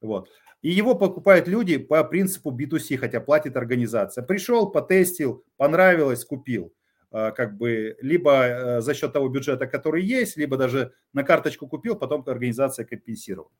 [0.00, 0.30] Вот.
[0.62, 4.24] И его покупают люди по принципу B2C, хотя платит организация.
[4.24, 6.72] Пришел, потестил, понравилось, купил.
[7.10, 11.66] А, как бы либо э, за счет того бюджета, который есть, либо даже на карточку
[11.66, 13.50] купил, потом организация компенсировала.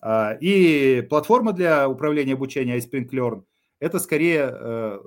[0.00, 3.44] А, и платформа для управления обучением iSpring
[3.80, 4.98] это скорее э,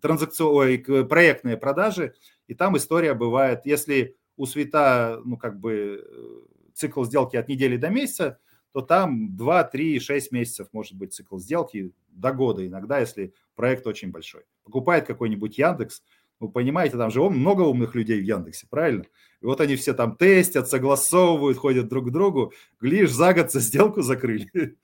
[0.00, 2.14] транзакционные, проектные продажи,
[2.46, 7.76] и там история бывает, если у света, ну, как бы э, цикл сделки от недели
[7.76, 8.38] до месяца,
[8.72, 13.86] то там 2, 3, 6 месяцев может быть цикл сделки до года иногда, если проект
[13.86, 14.44] очень большой.
[14.62, 16.02] Покупает какой-нибудь Яндекс,
[16.40, 19.04] вы понимаете, там же много умных людей в Яндексе, правильно?
[19.42, 22.52] И вот они все там тестят, согласовывают, ходят друг к другу.
[22.80, 24.76] Глядишь, за год сделку закрыли.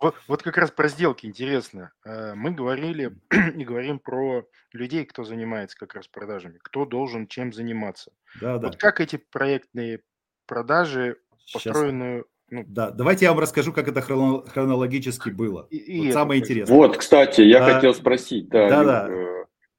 [0.00, 1.92] Вот, вот как раз про сделки интересно.
[2.04, 3.16] Э, мы говорили
[3.56, 8.10] и говорим про людей, кто занимается как раз продажами, кто должен чем заниматься.
[8.40, 8.66] Да, да.
[8.66, 10.00] Вот как эти проектные
[10.46, 11.18] продажи
[11.52, 15.66] построены ну, да, давайте я вам расскажу, как это хронологически было.
[15.70, 16.76] И, и вот самое интересное.
[16.76, 19.31] Вот, кстати, я а, хотел спросить, да, да, да.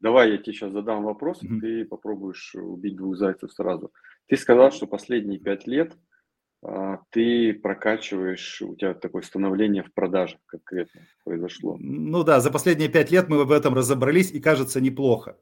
[0.04, 1.60] Давай я тебе сейчас задам вопрос, mm-hmm.
[1.62, 3.94] ты попробуешь убить двух зайцев сразу.
[4.28, 5.96] Ты сказал, что последние пять лет
[6.62, 11.78] а, ты прокачиваешь, у тебя такое становление в продаже конкретно произошло.
[11.80, 15.38] Ну да, за последние пять лет мы в этом разобрались, и кажется неплохо.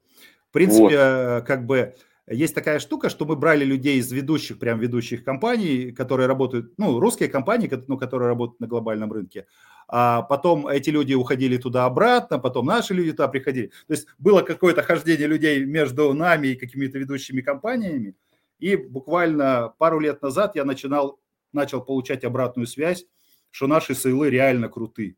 [0.50, 0.94] В принципе, вот.
[0.94, 1.96] Э, как бы
[2.28, 7.00] есть такая штука, что мы брали людей из ведущих, прям ведущих компаний, которые работают, ну,
[7.00, 9.48] русские компании, ну, которые работают на глобальном рынке,
[9.88, 13.68] а потом эти люди уходили туда-обратно, потом наши люди туда приходили.
[13.88, 18.16] То есть было какое-то хождение людей между нами и какими-то ведущими компаниями,
[18.60, 21.20] и буквально пару лет назад я начинал,
[21.52, 23.06] начал получать обратную связь,
[23.50, 25.18] что наши сейлы реально круты.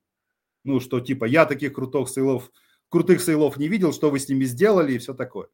[0.63, 2.49] Ну, что типа я таких крутых сейлов,
[2.87, 5.47] крутых сейлов не видел, что вы с ними сделали и все такое.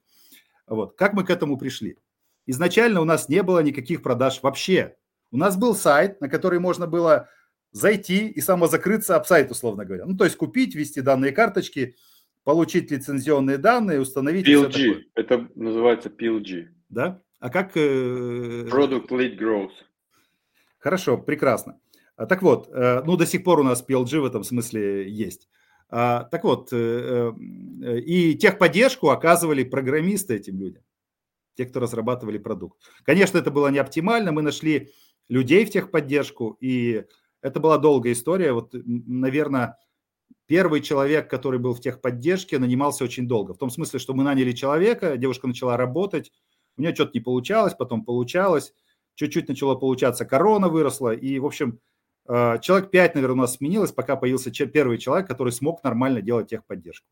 [0.69, 0.95] Вот.
[0.95, 1.97] Как мы к этому пришли?
[2.45, 4.95] Изначально у нас не было никаких продаж вообще.
[5.31, 7.29] У нас был сайт, на который можно было
[7.71, 10.05] зайти и самозакрыться об сайт, условно говоря.
[10.05, 11.95] Ну, то есть купить, ввести данные карточки,
[12.43, 14.47] получить лицензионные данные, установить...
[14.47, 16.67] PLG, это называется PLG.
[16.89, 17.21] Да?
[17.39, 17.77] А как...
[17.77, 19.71] Э, Product Lead Growth.
[20.79, 21.79] Хорошо, прекрасно.
[22.15, 25.47] А, так вот, э, ну, до сих пор у нас PLG в этом смысле есть.
[25.89, 27.33] А, так вот, э,
[28.05, 30.83] и техподдержку оказывали программисты этим людям,
[31.55, 32.79] те, кто разрабатывали продукт.
[33.03, 34.91] Конечно, это было не оптимально, мы нашли
[35.29, 37.05] людей в техподдержку, и
[37.41, 38.51] это была долгая история.
[38.53, 39.77] Вот, наверное,
[40.45, 43.53] первый человек, который был в техподдержке, нанимался очень долго.
[43.53, 46.31] В том смысле, что мы наняли человека, девушка начала работать,
[46.77, 48.73] у нее что-то не получалось, потом получалось,
[49.15, 51.79] чуть-чуть начало получаться, корона выросла, и, в общем, э,
[52.61, 57.07] человек 5, наверное, у нас сменилось, пока появился первый человек, который смог нормально делать техподдержку.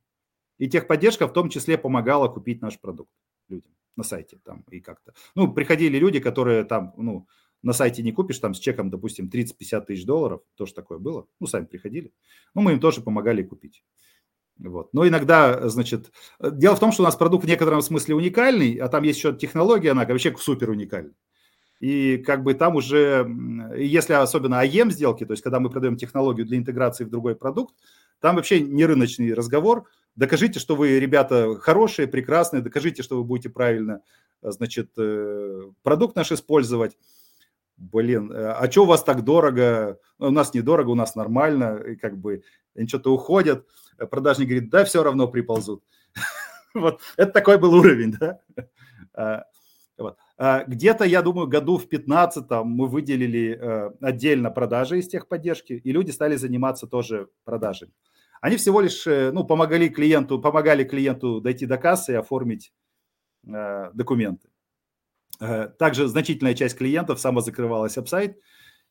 [0.60, 3.12] И техподдержка в том числе помогала купить наш продукт
[3.50, 5.14] людям на сайте там и как-то.
[5.36, 7.28] Ну, приходили люди, которые там, ну,
[7.64, 11.48] на сайте не купишь, там с чеком, допустим, 30-50 тысяч долларов, тоже такое было, ну,
[11.48, 12.14] сами приходили.
[12.54, 13.84] Ну, мы им тоже помогали купить.
[14.60, 14.94] Вот.
[14.94, 18.88] Но иногда, значит, дело в том, что у нас продукт в некотором смысле уникальный, а
[18.88, 21.14] там есть еще технология, она вообще супер уникальна.
[21.80, 23.28] И как бы там уже,
[23.78, 27.76] если особенно АЕМ сделки, то есть когда мы продаем технологию для интеграции в другой продукт,
[28.20, 29.86] там вообще не рыночный разговор.
[30.16, 34.02] Докажите, что вы, ребята, хорошие, прекрасные, докажите, что вы будете правильно,
[34.42, 36.98] значит, э, продукт наш использовать
[37.78, 40.00] блин, э, а что у вас так дорого?
[40.18, 42.44] У нас недорого, у нас нормально, и как бы
[42.76, 43.66] они что-то уходят.
[44.10, 45.84] Продажник говорит, да, все равно приползут.
[46.74, 49.46] Вот, это такой был уровень, да.
[49.98, 50.18] Вот.
[50.38, 55.92] А, где-то, я думаю, году в 15 мы выделили э, отдельно продажи из техподдержки, и
[55.92, 57.92] люди стали заниматься тоже продажами.
[58.40, 62.72] Они всего лишь ну, помогали клиенту, помогали клиенту дойти до кассы и оформить
[63.42, 64.50] документы.
[65.40, 68.38] Э, также значительная часть клиентов самозакрывалась об сайт.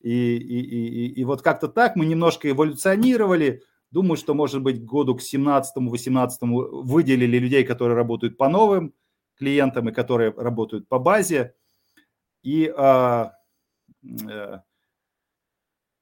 [0.01, 3.63] И, и, и, и вот как-то так мы немножко эволюционировали.
[3.91, 8.95] Думаю, что, может быть, году к 17-18 выделили людей, которые работают по новым
[9.39, 11.55] клиентам и которые работают по базе.
[12.43, 13.33] И, а,
[14.03, 14.59] э,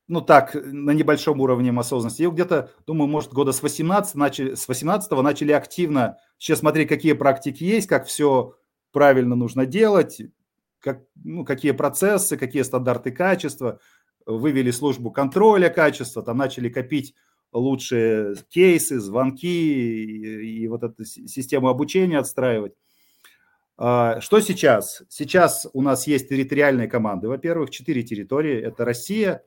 [0.08, 2.22] ну так, на небольшом уровне осознанности.
[2.22, 7.14] И где-то, думаю, может, года с 18, начали, с 18 начали активно сейчас смотреть, какие
[7.14, 8.56] практики есть, как все
[8.92, 10.20] правильно нужно делать,
[10.78, 13.80] как, ну, какие процессы, какие стандарты качества,
[14.26, 17.14] вывели службу контроля качества, там начали копить
[17.52, 22.74] лучшие кейсы, звонки и, и вот эту систему обучения отстраивать.
[23.76, 25.02] А, что сейчас?
[25.08, 27.28] Сейчас у нас есть территориальные команды.
[27.28, 28.60] Во-первых, четыре территории.
[28.60, 29.44] Это Россия,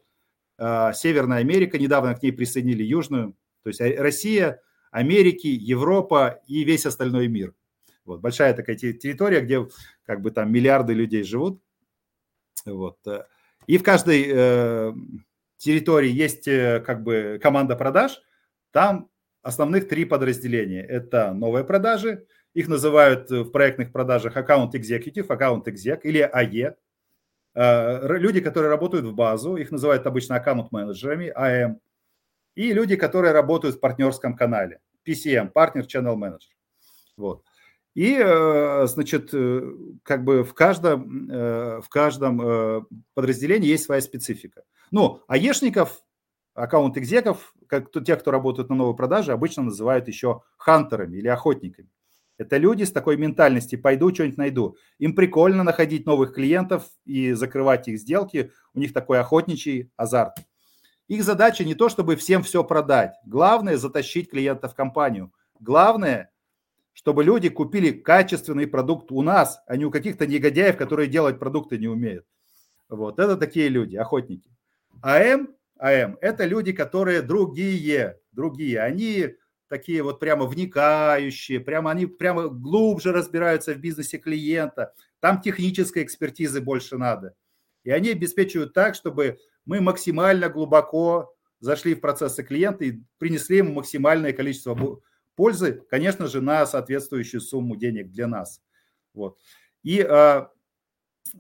[0.58, 3.36] а, Северная Америка, недавно к ней присоединили Южную.
[3.64, 4.62] То есть Россия,
[4.92, 7.54] Америки, Европа и весь остальной мир–
[8.08, 9.68] вот, большая такая территория, где
[10.06, 11.62] как бы там миллиарды людей живут.
[12.66, 13.06] Вот.
[13.06, 13.26] Э,
[13.68, 14.94] и в каждой, э,
[15.58, 18.22] территории есть э, как бы команда продаж,
[18.72, 19.10] там
[19.42, 20.82] основных три подразделения.
[20.82, 26.76] Это новые продажи, их называют в проектных продажах аккаунт executive, аккаунт exec или АЕ.
[27.56, 31.80] Люди, которые работают в базу, их называют обычно аккаунт менеджерами, АМ.
[32.56, 36.54] И люди, которые работают в партнерском канале, PCM, Partner Channel Manager.
[37.16, 37.44] Вот.
[37.98, 39.74] И, э, значит, э,
[40.04, 44.62] как бы в каждом, э, в каждом подразделении есть своя специфика.
[44.92, 46.04] Ну, аешников,
[46.54, 51.90] аккаунт-экзеков, как те, кто работают на новой продаже, обычно называют еще хантерами или охотниками.
[52.38, 54.78] Это люди с такой ментальностью «пойду, что-нибудь найду».
[55.00, 58.52] Им прикольно находить новых клиентов и закрывать их сделки.
[58.74, 60.38] У них такой охотничий азарт.
[61.08, 63.16] Их задача не то, чтобы всем все продать.
[63.26, 65.32] Главное– затащить клиента в компанию.
[65.60, 66.32] Главное
[66.98, 71.78] чтобы люди купили качественный продукт у нас, а не у каких-то негодяев, которые делать продукты
[71.78, 72.26] не умеют.
[72.90, 74.50] Вот, это такие люди, охотники.
[75.04, 78.80] АМ, АМ– это люди, которые другие, другие.
[78.80, 79.36] Они
[79.68, 84.94] такие вот прямо вникающие, прямо они прямо глубже разбираются в бизнесе клиента.
[85.20, 87.36] Там технической экспертизы больше надо.
[87.84, 93.74] И они обеспечивают так, чтобы мы максимально глубоко зашли в процессы клиента и принесли ему
[93.74, 95.02] максимальное количество
[95.36, 98.62] пользы, конечно же, на соответствующую сумму денег для нас.
[99.14, 99.38] Вот.
[99.84, 100.52] И, а,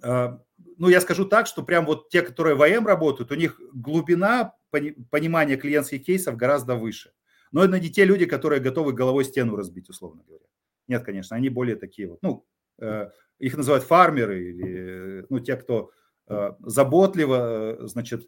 [0.01, 0.41] а,
[0.77, 4.53] ну, я скажу так, что прям вот те, которые в АМ работают, у них глубина
[4.71, 7.11] понимания клиентских кейсов гораздо выше.
[7.51, 10.45] Но это не те люди, которые готовы головой стену разбить, условно говоря.
[10.87, 12.45] Нет, конечно, они более такие вот, ну,
[12.79, 15.91] э, их называют фармеры или, ну, те, кто
[16.27, 18.27] э, заботливо, э, значит,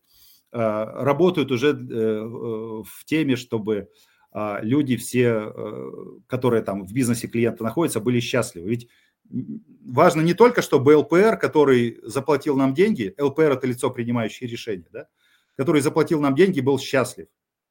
[0.51, 3.87] работают уже в теме, чтобы
[4.31, 5.91] а, люди все, э,
[6.27, 8.69] которые там в бизнесе клиента находятся, были счастливы.
[8.69, 8.87] Ведь
[9.83, 15.07] важно не только, чтобы ЛПР, который заплатил нам деньги, ЛПР– это лицо, принимающее решения, да,
[15.55, 17.27] который заплатил нам деньги, был счастлив.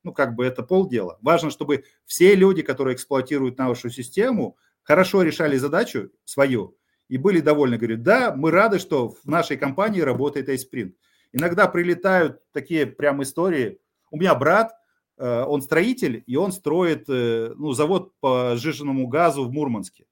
[0.08, 1.18] Ну, как бы это полдела.
[1.22, 6.76] Важно, чтобы все люди, которые эксплуатируют нашу систему, хорошо решали задачу свою
[7.08, 7.78] и были довольны.
[7.78, 10.92] Говорят, да, мы рады, что в нашей компании работает iSprint.
[11.32, 13.80] Иногда прилетают такие прям истории.
[14.10, 14.72] У меня брат–
[15.18, 20.06] Э, он строитель, и он строит э, ну, завод по сжиженному газу в Мурманске.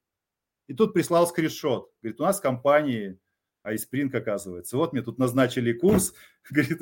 [0.67, 1.91] И тут прислал скриншот.
[2.03, 3.19] Говорит, у нас в компании
[3.65, 4.77] iSpring, оказывается.
[4.77, 6.13] Вот мне тут назначили курс.
[6.51, 6.81] Говорит,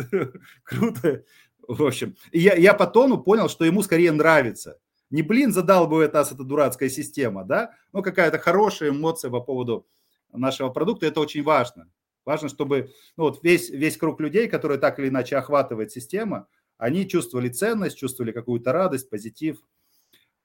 [0.62, 1.24] круто.
[1.68, 4.78] В общем, я, я по тону понял, что ему скорее нравится.
[5.10, 7.74] Не, блин, задалбывает нас эта дурацкая система, да?
[7.92, 9.86] Ну, какая-то хорошая эмоция по поводу
[10.32, 11.06] нашего продукта.
[11.06, 11.88] Это очень важно.
[12.24, 16.48] Важно, чтобы ну, вот весь, весь круг людей, которые так или иначе охватывает система,
[16.78, 19.58] они чувствовали ценность, чувствовали какую-то радость, позитив.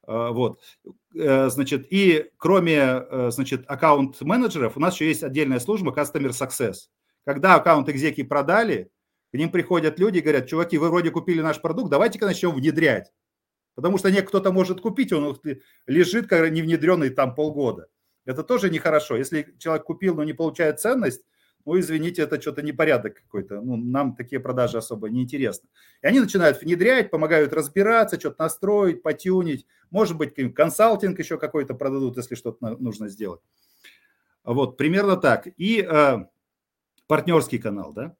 [0.04, 0.60] А, вот,
[1.16, 6.90] э, значит, и кроме, э, значит, аккаунт-менеджеров, у нас еще есть отдельная служба Customer Success.
[7.26, 8.92] Когда аккаунт-экзеки продали,
[9.32, 13.12] к ним приходят люди и говорят, чуваки, вы вроде купили наш продукт, давайте-ка начнем внедрять.
[13.76, 15.40] Потому что кто-то может купить, он
[15.88, 17.88] лежит как не внедренный там полгода.
[18.26, 19.16] Это тоже нехорошо.
[19.16, 21.24] Если человек купил, но не получает ценность,
[21.66, 25.70] ну, извините, это что-то непорядок какой-то, ну, нам такие продажи особо не интересны.
[26.02, 32.18] И они начинают внедрять, помогают разбираться, что-то настроить, потюнить, может быть, консалтинг еще какой-то продадут,
[32.18, 33.42] если что-то нужно сделать.
[34.44, 35.48] Вот, примерно так.
[35.58, 36.18] И э,
[37.08, 38.16] партнерский канал, да.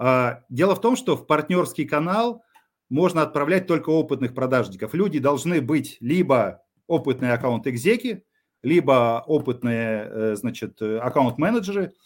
[0.00, 2.42] Э, дело в том, что в партнерский канал
[2.88, 4.94] можно отправлять только опытных продажников.
[4.94, 8.24] Люди должны быть либо опытные аккаунт-экзеки,
[8.62, 11.92] либо опытные, э, значит, аккаунт-менеджеры–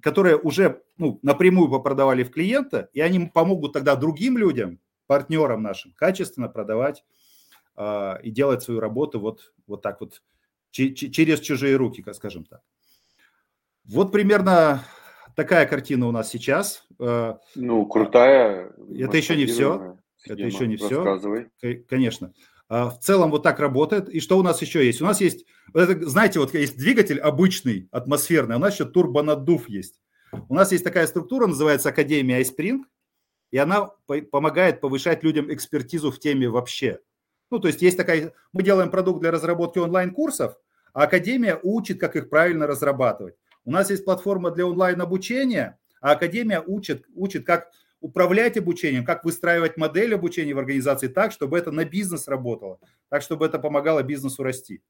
[0.00, 5.92] которые уже ну, напрямую попродавали в клиента, и они помогут тогда другим людям, партнерам нашим,
[5.92, 7.04] качественно продавать
[7.76, 10.22] э, и делать свою работу вот, вот так вот
[10.70, 12.60] через чужие руки, скажем так.
[13.84, 14.82] Вот примерно
[15.34, 16.86] такая картина у нас сейчас.
[16.98, 18.72] А, ну, крутая.
[18.96, 19.98] Это еще не все.
[20.26, 21.46] Это еще не все.
[21.88, 22.32] Конечно.
[22.68, 24.08] А, в целом вот так работает.
[24.08, 25.02] И что у нас еще есть?
[25.02, 30.00] У нас есть, знаете, вот есть двигатель обычный, атмосферный, а у нас еще турбонаддув есть.
[30.48, 32.80] У нас есть такая структура, называется Академия iSpring,
[33.50, 33.90] и она
[34.32, 37.00] помогает повышать людям экспертизу в теме вообще.
[37.50, 40.56] Ну, то есть есть такая, мы делаем продукт для разработки онлайн-курсов,
[40.92, 43.36] а Академия учит, как их правильно разрабатывать.
[43.64, 49.78] У нас есть платформа для онлайн-обучения, а Академия учит, учит, как управлять обучением, как выстраивать
[49.78, 54.42] модель обучения в организации так, чтобы это на бизнес работало, так, чтобы это помогало бизнесу
[54.42, 54.82] расти.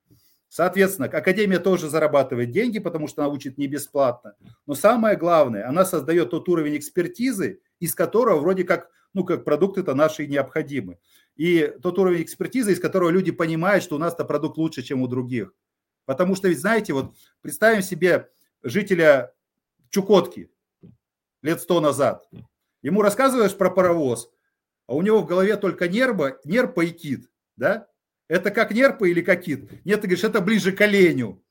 [0.48, 4.34] Соответственно, Академия тоже зарабатывает деньги, потому что она учит не бесплатно.
[4.66, 9.94] Но самое главное, она создает тот уровень экспертизы, из которого вроде как, ну, как продукты-то
[9.94, 10.98] наши необходимы.
[11.36, 15.08] И тот уровень экспертизы, из которого люди понимают, что у нас-то продукт лучше, чем у
[15.08, 15.52] других.
[16.04, 18.28] Потому что ведь, знаете, вот представим себе
[18.64, 19.32] жителя
[19.90, 20.50] Чукотки
[21.42, 22.28] лет сто назад.
[22.82, 24.30] Ему рассказываешь про паровоз,
[24.88, 27.88] а у него в голове только нерпа, нерпа и кит, да?
[28.26, 29.70] Это как нерпа или как кит?
[29.84, 31.44] Нет, ты говоришь, это ближе к оленю.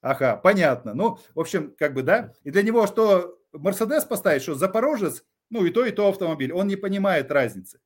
[0.00, 0.94] Ага, понятно.
[0.94, 2.32] Ну, в общем, как бы, да.
[2.44, 6.52] И для него что Мерседес поставить, что Запорожец, ну и то, и то автомобиль.
[6.52, 7.80] Он не понимает разницы.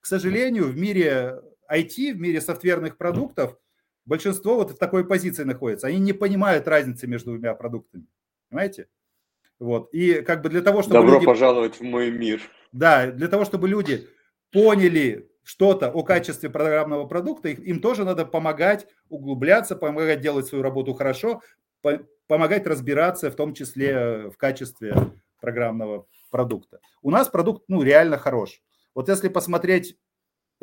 [0.00, 3.56] К сожалению, в мире IT, в мире софтверных продуктов,
[4.04, 5.86] большинство вот в такой позиции находится.
[5.86, 8.06] Они не понимают разницы между двумя продуктами.
[8.48, 8.88] Понимаете?
[9.58, 9.92] Вот.
[9.92, 11.26] И как бы для того, чтобы Добро люди...
[11.26, 12.42] пожаловать в мой мир.
[12.72, 14.08] Да, для того, чтобы люди
[14.52, 20.94] поняли что-то о качестве программного продукта, им тоже надо помогать углубляться, помогать делать свою работу
[20.94, 21.42] хорошо,
[22.26, 24.94] помогать разбираться, в том числе в качестве
[25.40, 26.80] программного продукта.
[27.02, 28.62] У нас продукт, ну, реально хорош.
[28.94, 29.98] Вот если посмотреть,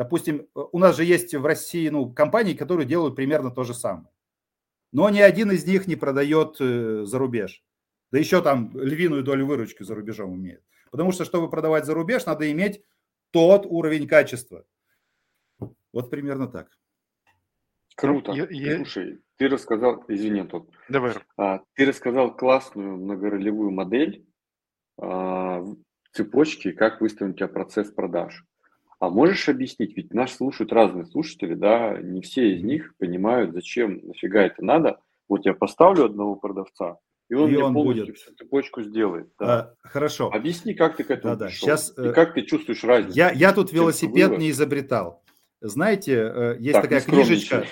[0.02, 4.08] допустим, у нас же есть в России, ну, компании, которые делают примерно то же самое.
[4.92, 7.64] Но ни один из них не продает э, за рубеж.
[8.10, 10.64] Да еще там львиную долю выручки за рубежом имеет.
[10.90, 12.84] Потому что, чтобы продавать за рубеж, надо иметь
[13.30, 14.66] тот уровень качества.
[15.94, 16.72] Вот примерно так.
[17.96, 18.32] Круто.
[18.32, 18.78] Я, я...
[18.78, 20.68] Слушай, ты рассказал, извини, тот.
[20.90, 21.14] Давай.
[21.38, 24.26] А, ты рассказал классную многоролевую модель
[25.00, 25.64] а,
[26.12, 28.48] цепочки, как выстроен у тебя процесс продаж.
[29.02, 34.00] А можешь объяснить, ведь нас слушают разные слушатели, да, не все из них понимают, зачем,
[34.04, 35.00] нафига это надо.
[35.28, 38.18] Вот я поставлю одного продавца, и он и мне он полностью будет.
[38.18, 39.28] всю цепочку сделает.
[39.40, 39.76] Да.
[39.82, 40.30] А, хорошо.
[40.32, 41.68] Объясни, как ты к этому да, пришел.
[41.68, 43.18] Сейчас, и э, как ты чувствуешь разницу.
[43.18, 45.24] Я, я тут велосипед не изобретал.
[45.62, 47.66] Знаете, э, есть так, такая книжечка,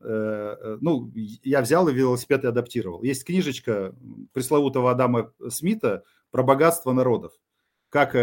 [0.00, 1.10] э, ну,
[1.42, 3.02] я взял и велосипед и адаптировал.
[3.02, 3.96] Есть книжечка
[4.32, 7.32] пресловутого Адама Смита про богатство народов.
[7.88, 8.14] Как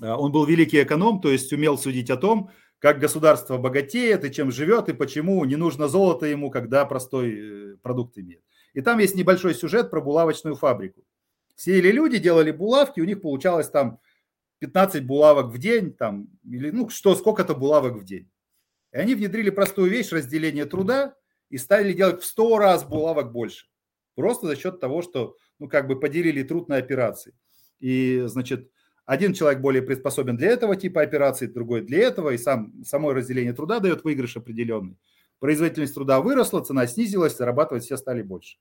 [0.00, 4.50] он был великий эконом, то есть умел судить о том, как государство богатеет и чем
[4.50, 8.42] живет, и почему не нужно золото ему, когда простой продукт имеет.
[8.74, 11.04] И там есть небольшой сюжет про булавочную фабрику.
[11.54, 14.00] Сели люди, делали булавки, у них получалось там
[14.58, 18.30] 15 булавок в день, там, или, ну, что, сколько-то булавок в день.
[18.92, 21.14] И они внедрили простую вещь, разделение труда,
[21.50, 23.66] и стали делать в 100 раз булавок больше.
[24.14, 27.34] Просто за счет того, что, ну, как бы поделили труд на операции.
[27.80, 28.70] И, значит,
[29.06, 33.52] один человек более приспособен для этого типа операций, другой для этого, и сам, само разделение
[33.52, 34.96] труда дает выигрыш определенный
[35.42, 38.58] производительность труда выросла, цена снизилась, зарабатывать все стали больше.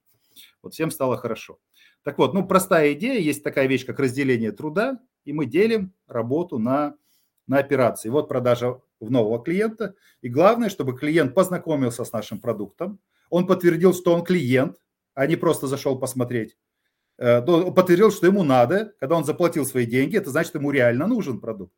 [0.64, 1.60] Вот всем стало хорошо.
[2.04, 6.58] Так вот, ну простая идея, есть такая вещь, как разделение труда, и мы делим работу
[6.58, 6.96] на,
[7.46, 8.10] на операции.
[8.10, 9.94] Вот продажа в нового клиента.
[10.24, 14.78] И главное, чтобы клиент познакомился с нашим продуктом, он подтвердил, что он клиент,
[15.14, 16.58] а не просто зашел посмотреть.
[17.22, 21.06] Э, он подтвердил, что ему надо, когда он заплатил свои деньги, это значит, ему реально
[21.06, 21.74] нужен продукт.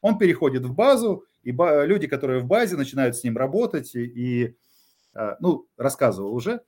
[0.00, 4.56] Он переходит в базу, и люди, которые в базе, начинают с ним работать, и,
[5.14, 6.60] а, ну, рассказывал уже.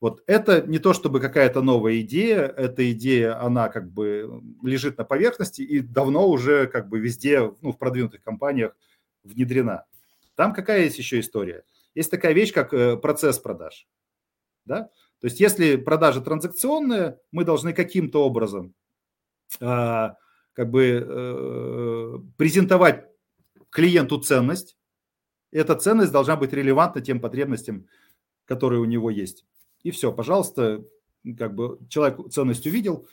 [0.00, 5.04] Вот это не то чтобы какая-то новая идея, эта идея, она как бы лежит на
[5.04, 8.76] поверхности и давно уже как бы везде, ну, в продвинутых компаниях
[9.24, 9.86] внедрена.
[10.36, 11.64] Там какая есть еще история?
[11.94, 13.88] Есть такая вещь, как э, процесс продаж.
[14.64, 14.90] Да?
[15.22, 18.74] То есть если продажа транзакционная, мы должны каким-то образом
[19.60, 20.16] а,
[20.52, 23.06] как бы э, презентовать
[23.70, 24.76] клиенту ценность.
[25.52, 27.86] Эта ценность должна быть релевантна тем потребностям,
[28.46, 29.46] которые у него есть.
[29.84, 30.84] И все, пожалуйста,
[31.38, 33.06] как бы человек ценность увидел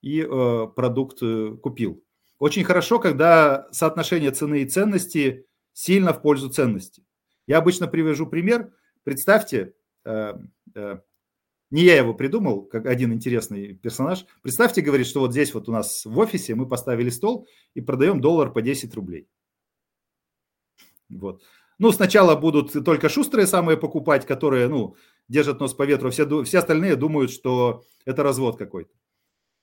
[0.00, 2.04] и э, продукт э, купил.
[2.38, 7.02] Очень хорошо, когда соотношение цены и ценности сильно в пользу ценности.
[7.48, 8.72] Я обычно привожу пример.
[9.02, 10.34] Представьте, э,
[10.76, 10.98] э,
[11.70, 14.24] не я его придумал, как один интересный персонаж.
[14.42, 18.20] Представьте, говорит, что вот здесь вот у нас в офисе мы поставили стол и продаем
[18.20, 19.28] доллар по 10 рублей.
[21.10, 21.42] Вот.
[21.78, 24.96] Ну, сначала будут только шустрые самые покупать, которые, ну,
[25.28, 26.10] держат нос по ветру.
[26.10, 28.90] Все, все остальные думают, что это развод какой-то.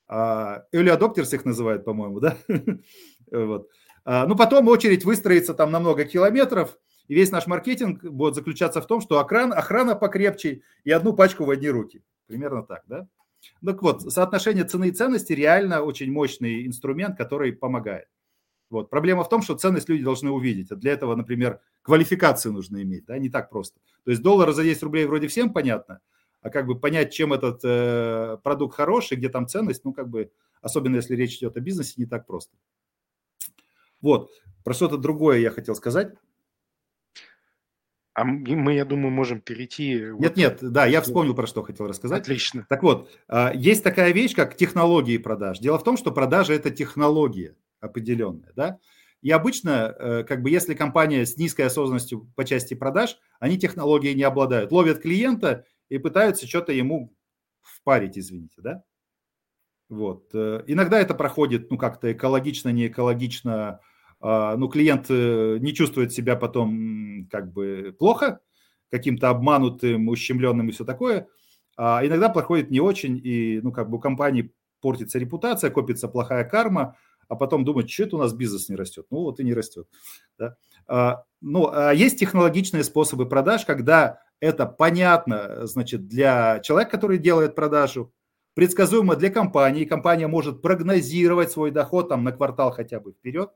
[0.08, 2.36] А, early adopters их называют, по-моему, да?
[3.30, 3.68] вот.
[4.04, 6.78] а, ну, потом очередь выстроится там на много километров,
[7.08, 11.44] и весь наш маркетинг будет заключаться в том, что охрана, охрана покрепче и одну пачку
[11.44, 12.02] в одни руки.
[12.26, 13.08] Примерно так, да?
[13.64, 18.08] Так вот, соотношение цены и ценности реально очень мощный инструмент, который помогает.
[18.70, 18.90] Вот.
[18.90, 20.72] Проблема в том, что ценность люди должны увидеть.
[20.72, 23.78] А для этого, например, квалификацию нужно иметь, да, не так просто.
[24.04, 26.00] То есть доллар за 10 рублей вроде всем понятно,
[26.42, 30.32] а как бы понять, чем этот э, продукт хороший, где там ценность, ну как бы,
[30.60, 32.56] особенно если речь идет о бизнесе, не так просто.
[34.00, 34.30] Вот,
[34.64, 36.12] про что-то другое я хотел сказать.
[38.16, 39.90] А мы, я думаю, можем перейти...
[39.92, 40.36] Нет, вот...
[40.38, 42.22] нет, да, я вспомнил, про что хотел рассказать.
[42.22, 42.64] Отлично.
[42.66, 45.58] Так вот, а, есть такая вещь, как технологии продаж.
[45.58, 48.78] Дело в том, что продажа– это технология определенная, да.
[49.20, 54.14] И обычно, э, как бы, если компания с низкой осознанностью по части продаж, они технологией
[54.14, 54.72] не обладают.
[54.72, 57.14] Ловят клиента и пытаются что-то ему
[57.60, 58.82] впарить, извините, да.
[59.90, 60.30] Вот.
[60.32, 63.80] Э, иногда это проходит, ну, как-то экологично, не экологично,
[64.20, 68.40] ну, клиент э, не чувствует себя потом как бы плохо,
[68.90, 71.28] каким-то обманутым, ущемленным и все такое.
[71.76, 76.44] А иногда проходит не очень, и, ну, как бы у компании портится репутация, копится плохая
[76.44, 76.96] карма,
[77.28, 79.06] а потом думать, что это у нас бизнес не растет.
[79.10, 79.86] Ну, вот и не растет.
[80.38, 80.56] Да?
[80.86, 87.54] А, ну, а есть технологичные способы продаж, когда это понятно, значит, для человека, который делает
[87.54, 88.12] продажу,
[88.54, 93.50] предсказуемо для компании, компания может прогнозировать свой доход там на квартал хотя бы вперед,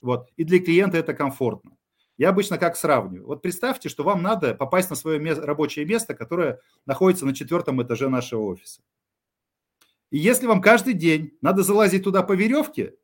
[0.00, 1.76] вот, и для клиента это комфортно.
[2.16, 3.26] Я обычно как сравниваю.
[3.26, 8.08] Вот представьте, что вам надо попасть на свое рабочее место, которое находится на четвертом этаже
[8.08, 8.82] нашего офиса.
[10.10, 12.94] И если вам каждый день надо залазить туда по веревке,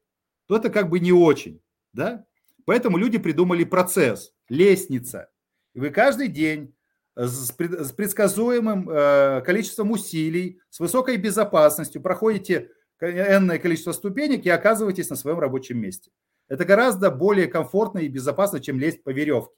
[0.46, 2.26] то это как бы не очень, да?
[2.64, 5.30] Поэтому люди придумали процесс, лестница.
[5.74, 6.74] И вы каждый день
[7.14, 12.70] с предсказуемым э, количеством усилий, с высокой безопасностью проходите
[13.00, 16.10] энное количество ступенек и оказываетесь на своем рабочем месте.
[16.48, 19.54] Это гораздо более комфортно и безопасно, чем лезть по веревке.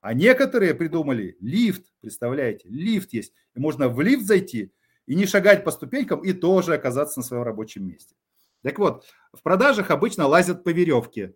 [0.00, 3.34] А некоторые придумали лифт, представляете, лифт есть.
[3.54, 4.72] И можно в лифт зайти
[5.06, 8.14] и не шагать по ступенькам и тоже оказаться на своем рабочем месте.
[8.62, 11.34] Так вот, в продажах обычно лазят по веревке.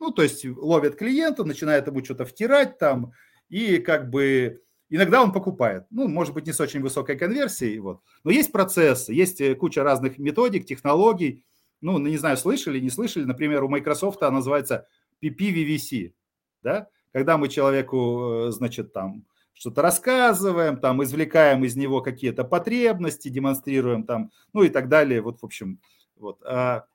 [0.00, 3.12] Ну, то есть ловят клиента, начинают ему что-то втирать там,
[3.48, 5.84] и как бы иногда он покупает.
[5.90, 8.00] Ну, может быть, не с очень высокой конверсией, вот.
[8.24, 11.44] Но есть процессы, есть э, куча разных методик, технологий.
[11.84, 13.24] Ну, не знаю, слышали, не слышали.
[13.24, 14.88] Например, у Microsoft она называется
[15.22, 16.14] PPVVC,
[16.62, 16.88] да?
[17.12, 24.04] Когда мы человеку, э, значит, там что-то рассказываем, там извлекаем из него какие-то потребности, демонстрируем
[24.04, 25.20] там, ну и так далее.
[25.20, 25.78] Вот, в общем,
[26.16, 26.42] вот.
[26.46, 26.86] А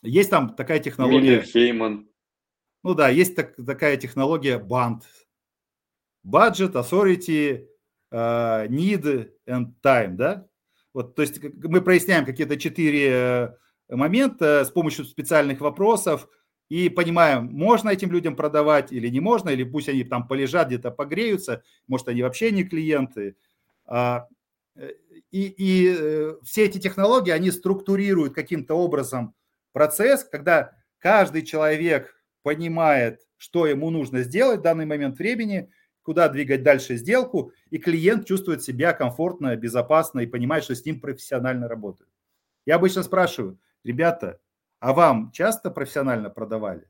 [0.00, 1.20] есть там такая технология.
[1.20, 2.08] Миллер Хейман.
[2.82, 5.02] Ну да, есть так, такая технология BAND.
[6.26, 7.66] Budget, Authority,
[8.10, 10.48] uh, Need and Time, да?
[10.94, 13.54] Вот, то есть мы проясняем какие-то четыре
[13.88, 16.28] э, момента с помощью специальных вопросов
[16.68, 20.90] и понимаем, можно этим людям продавать или не можно, или пусть они там полежат, где-то
[20.90, 23.36] погреются, может, они вообще не клиенты.
[23.86, 24.26] А,
[24.76, 24.92] э,
[25.30, 29.34] и, и э, все эти технологии, они структурируют каким-то образом
[29.72, 35.70] процесс, когда каждый человек понимает, что ему нужно сделать в данный момент времени,
[36.02, 41.00] куда двигать дальше сделку, и клиент чувствует себя комфортно, безопасно и понимает, что с ним
[41.00, 42.10] профессионально работают.
[42.64, 44.40] Я обычно спрашиваю, ребята,
[44.80, 46.88] а вам часто профессионально продавали?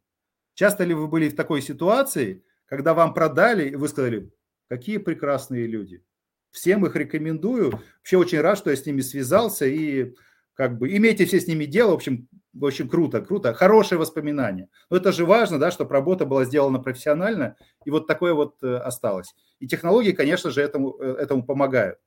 [0.54, 4.32] Часто ли вы были в такой ситуации, когда вам продали, и вы сказали,
[4.68, 6.02] какие прекрасные люди,
[6.50, 7.72] Всем их рекомендую.
[7.98, 9.66] Вообще очень рад, что я с ними связался.
[9.66, 10.14] И
[10.54, 11.92] как бы имейте все с ними дело.
[11.92, 13.54] В общем, в общем, круто, круто.
[13.54, 14.68] Хорошие воспоминания.
[14.90, 17.56] Но это же важно, да, чтобы работа была сделана профессионально.
[17.84, 19.34] И вот такое вот э, осталось.
[19.60, 21.98] И технологии, конечно же, этому, э, этому помогают.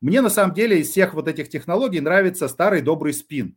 [0.00, 3.56] Мне на самом деле из всех вот этих технологий нравится старый добрый спин.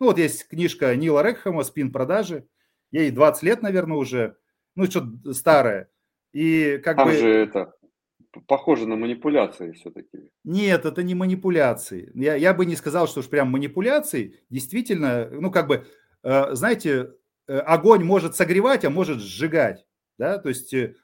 [0.00, 2.46] Ну вот есть книжка Нила Рекхама «Спин продажи».
[2.90, 4.36] Ей 20 лет, наверное, уже.
[4.74, 5.90] Ну, что-то старое.
[6.32, 7.14] И как Там бы...
[7.14, 7.74] же это
[8.46, 10.30] похоже на манипуляции все-таки.
[10.44, 12.10] Нет, это не манипуляции.
[12.14, 14.40] Я, я бы не сказал, что уж прям манипуляции.
[14.50, 15.86] Действительно, ну как бы,
[16.22, 17.12] э, знаете,
[17.46, 19.86] э, огонь может согревать, а может сжигать.
[20.18, 20.38] Да?
[20.38, 20.94] То есть, э,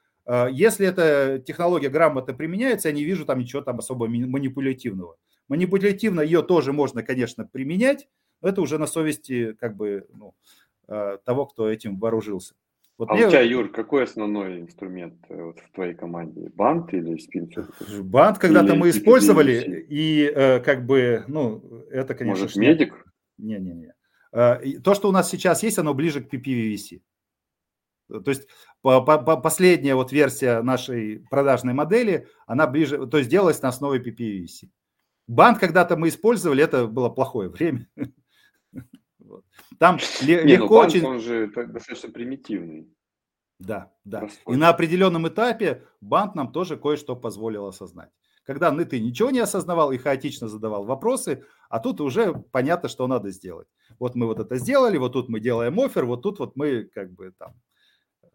[0.53, 5.17] если эта технология грамотно применяется, я не вижу там ничего там особо манипулятивного.
[5.49, 8.09] Манипулятивно ее тоже можно, конечно, применять,
[8.45, 10.35] это уже на совести как бы ну,
[10.87, 12.55] того, кто этим вооружился.
[12.97, 13.27] Вот а мне...
[13.27, 16.51] у тебя, Юр, какой основной инструмент э, вот в твоей команде?
[16.55, 17.51] Бант или спин?
[18.03, 22.45] Бант когда-то мы использовали, и э, как бы, ну, это, конечно...
[22.45, 23.05] Может, медик?
[23.39, 23.95] Не-не-не.
[24.33, 27.01] Э, то, что у нас сейчас есть, оно ближе к PPVC.
[28.09, 28.47] То есть
[28.81, 33.99] по, по, последняя вот версия нашей продажной модели, она ближе, то есть делалась на основе
[33.99, 34.69] PPVC.
[35.27, 37.89] Бант когда-то мы использовали, это было плохое время.
[39.79, 41.05] Там не, ну легко ну, очень...
[41.05, 42.89] он же достаточно примитивный.
[43.59, 44.21] Да, да.
[44.21, 44.55] Простой.
[44.55, 48.11] И на определенном этапе банк нам тоже кое-что позволил осознать.
[48.45, 53.07] Когда ну, ты ничего не осознавал и хаотично задавал вопросы, а тут уже понятно, что
[53.07, 53.69] надо сделать.
[53.99, 57.13] Вот мы вот это сделали, вот тут мы делаем офер, вот тут вот мы как
[57.13, 57.55] бы там
[58.23, 58.27] э,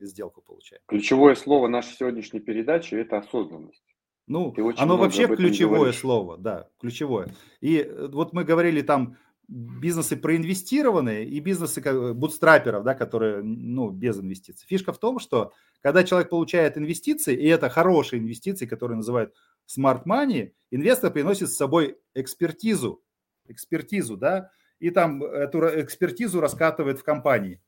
[0.00, 0.82] сделку получаем.
[0.86, 3.82] Ключевое слово нашей сегодняшней передачи– это осознанность.
[4.26, 5.98] Ну, оно вообще ключевое говоришь.
[5.98, 7.34] слово, да, ключевое.
[7.60, 9.16] И э, вот мы говорили там
[9.48, 14.66] бизнесы проинвестированные и бизнесы бутстрапперов, да, которые ну, без инвестиций.
[14.68, 19.34] Фишка в том, что когда человек получает инвестиции, и это хорошие инвестиции, которые называют
[19.66, 23.02] smart money, инвестор приносит с собой экспертизу,
[23.46, 27.60] экспертизу, да, и там эту экспертизу раскатывает в компании.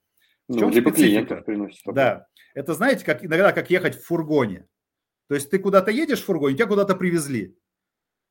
[0.49, 1.83] В ну, чем либо клиентов приносит.
[1.87, 4.66] Да, это знаете, как иногда как ехать в фургоне.
[5.29, 7.57] То есть ты куда-то едешь в фургоне, тебя куда-то привезли.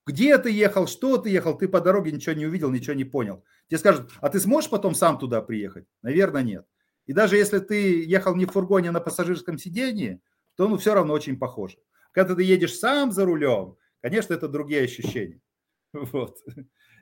[0.06, 3.44] Где ты ехал, что ты ехал, ты по дороге ничего не увидел, ничего не понял.
[3.68, 5.86] Тебе скажут, а ты сможешь потом сам туда приехать?
[6.04, 6.66] Наверное, нет.
[7.08, 10.22] И даже если ты ехал не в фургоне, а на пассажирском сидении,
[10.56, 11.78] то ну все равно очень похоже.
[12.12, 15.42] Когда ты едешь сам за рулем, конечно, это другие ощущения.
[15.94, 16.40] Вот.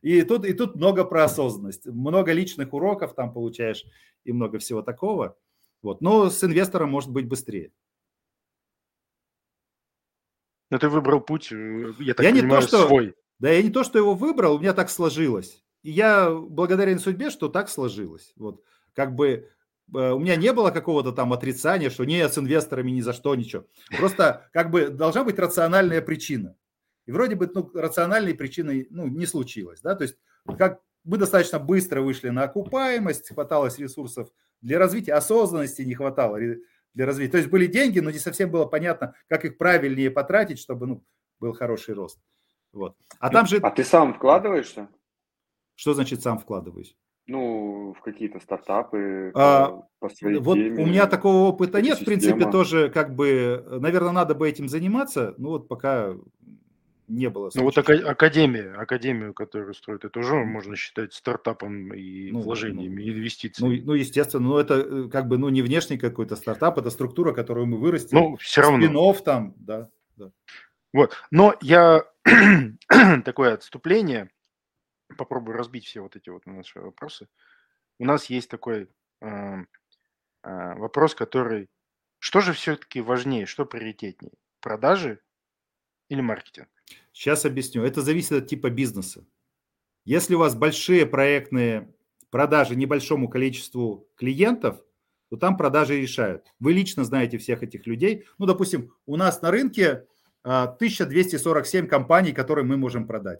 [0.04, 3.86] И тут, и тут много про осознанность, много личных уроков там получаешь
[4.24, 5.36] и много всего такого.
[5.82, 6.02] Вот.
[6.02, 7.72] Но с инвестором может быть быстрее.
[10.74, 13.14] Но ты выбрал путь, э, я так я понимаю, не то, что, свой.
[13.38, 15.64] Да, я не то, что его выбрал, у меня так сложилось.
[15.84, 18.34] И я благодарен судьбе, что так сложилось.
[18.38, 18.64] Вот
[18.96, 19.28] как бы
[19.94, 23.36] э, у меня не было какого-то там отрицания, что не с инвесторами ни за что,
[23.36, 23.68] ничего.
[24.00, 26.56] Просто как бы должна быть рациональная причина.
[27.06, 29.80] И вроде бы ну, рациональной причины ну, не случилось.
[29.82, 29.94] Да?
[29.94, 30.18] То есть
[30.58, 34.30] как мы достаточно быстро вышли на окупаемость, хваталось ресурсов
[34.62, 36.40] для развития, осознанности не хватало
[36.94, 37.32] для развития.
[37.32, 41.04] То есть были деньги, но не совсем было понятно, как их правильнее потратить, чтобы ну,
[41.40, 42.20] был хороший рост.
[42.72, 42.96] Вот.
[43.20, 43.58] А там же...
[43.58, 44.90] А ты сам вкладываешься?
[45.76, 46.96] Что значит сам вкладываюсь?
[47.26, 52.06] Ну, в какие-то стартапы а, по, своей Вот теме, у меня такого опыта нет, в
[52.06, 52.52] принципе, система.
[52.52, 56.16] тоже как бы, наверное, надо бы этим заниматься, ну вот пока
[57.08, 57.52] не было.
[57.54, 63.04] Ну вот ака- академия, академию, которую строят, это уже можно считать стартапом и Ну, вложениями,
[63.04, 63.78] ну, инвестициями.
[63.78, 67.34] Ну, ну, естественно, но это э, как бы, ну, не внешний какой-то стартап, это структура,
[67.34, 68.20] которую мы вырастили.
[68.20, 68.86] Ну, все равно.
[68.86, 69.90] Спин-офф там, да.
[70.94, 71.18] Вот.
[71.32, 72.06] Но я
[73.26, 74.30] такое отступление,
[75.18, 77.28] попробую разбить все вот эти вот наши вопросы.
[78.00, 78.88] У нас есть такой
[79.22, 79.28] э,
[80.44, 81.70] э, вопрос, который...
[82.20, 84.34] Что же все-таки важнее, что приоритетнее?
[84.62, 85.20] Продажи
[86.14, 86.68] или маркетинг?
[87.12, 87.84] Сейчас объясню.
[87.84, 89.26] Это зависит от типа бизнеса.
[90.06, 91.94] Если у вас большие проектные
[92.30, 94.82] продажи небольшому количеству клиентов,
[95.30, 96.46] то там продажи решают.
[96.60, 98.26] Вы лично знаете всех этих людей.
[98.38, 100.06] Ну, допустим, у нас на рынке
[100.44, 103.40] а, 1247 компаний, которые мы можем продать.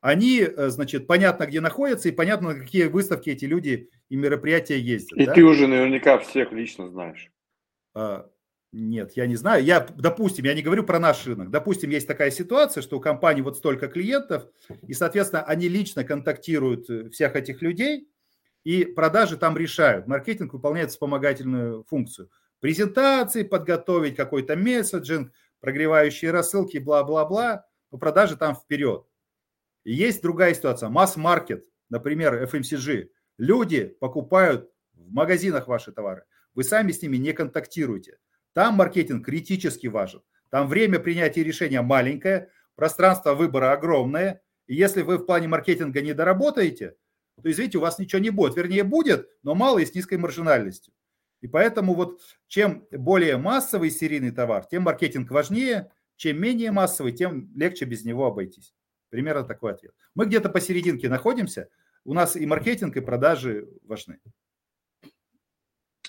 [0.00, 4.78] Они, э, значит, понятно, где находятся, и понятно, на какие выставки эти люди и мероприятия
[4.78, 5.18] ездят.
[5.18, 5.34] И да?
[5.34, 7.32] ты уже наверняка всех лично знаешь.
[8.72, 9.64] Нет, я не знаю.
[9.64, 11.50] Я, допустим, я не говорю про наш рынок.
[11.50, 14.46] Допустим, есть такая ситуация, что у компании вот столько клиентов,
[14.86, 18.08] и, соответственно, они лично контактируют э, всех этих людей,
[18.64, 20.06] и продажи там решают.
[20.06, 22.30] Маркетинг выполняет вспомогательную функцию.
[22.60, 27.64] Презентации подготовить, какой-то месседжинг, прогревающие рассылки, бла-бла-бла.
[27.90, 29.06] Но продажи там вперед.
[29.84, 30.90] И есть другая ситуация.
[30.90, 33.08] Масс-маркет, например, FMCG.
[33.38, 36.24] Люди покупают в магазинах ваши товары.
[36.54, 38.18] Вы сами с ними не контактируете.
[38.58, 40.20] Там маркетинг критически важен.
[40.50, 44.42] Там время принятия решения маленькое, пространство выбора огромное.
[44.66, 46.96] И если вы в плане маркетинга не доработаете,
[47.40, 48.56] то, извините, у вас ничего не будет.
[48.56, 50.92] Вернее, будет, но мало и с низкой маржинальностью.
[51.40, 57.52] И поэтому вот чем более массовый серийный товар, тем маркетинг важнее, чем менее массовый, тем
[57.54, 58.74] легче без него обойтись.
[59.08, 59.94] Примерно такой ответ.
[60.16, 61.68] Мы где-то посерединке находимся.
[62.04, 64.18] У нас и маркетинг, и продажи важны.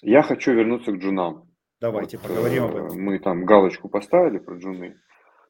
[0.02, 1.49] Я хочу вернуться к джунам.
[1.82, 3.02] Давайте Вот, поговорим об э, этом.
[3.02, 4.98] Мы там галочку поставили про джуны.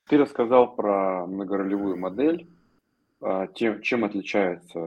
[0.07, 2.47] Ты рассказал про многоролевую модель,
[3.21, 4.79] а, тем, чем отличается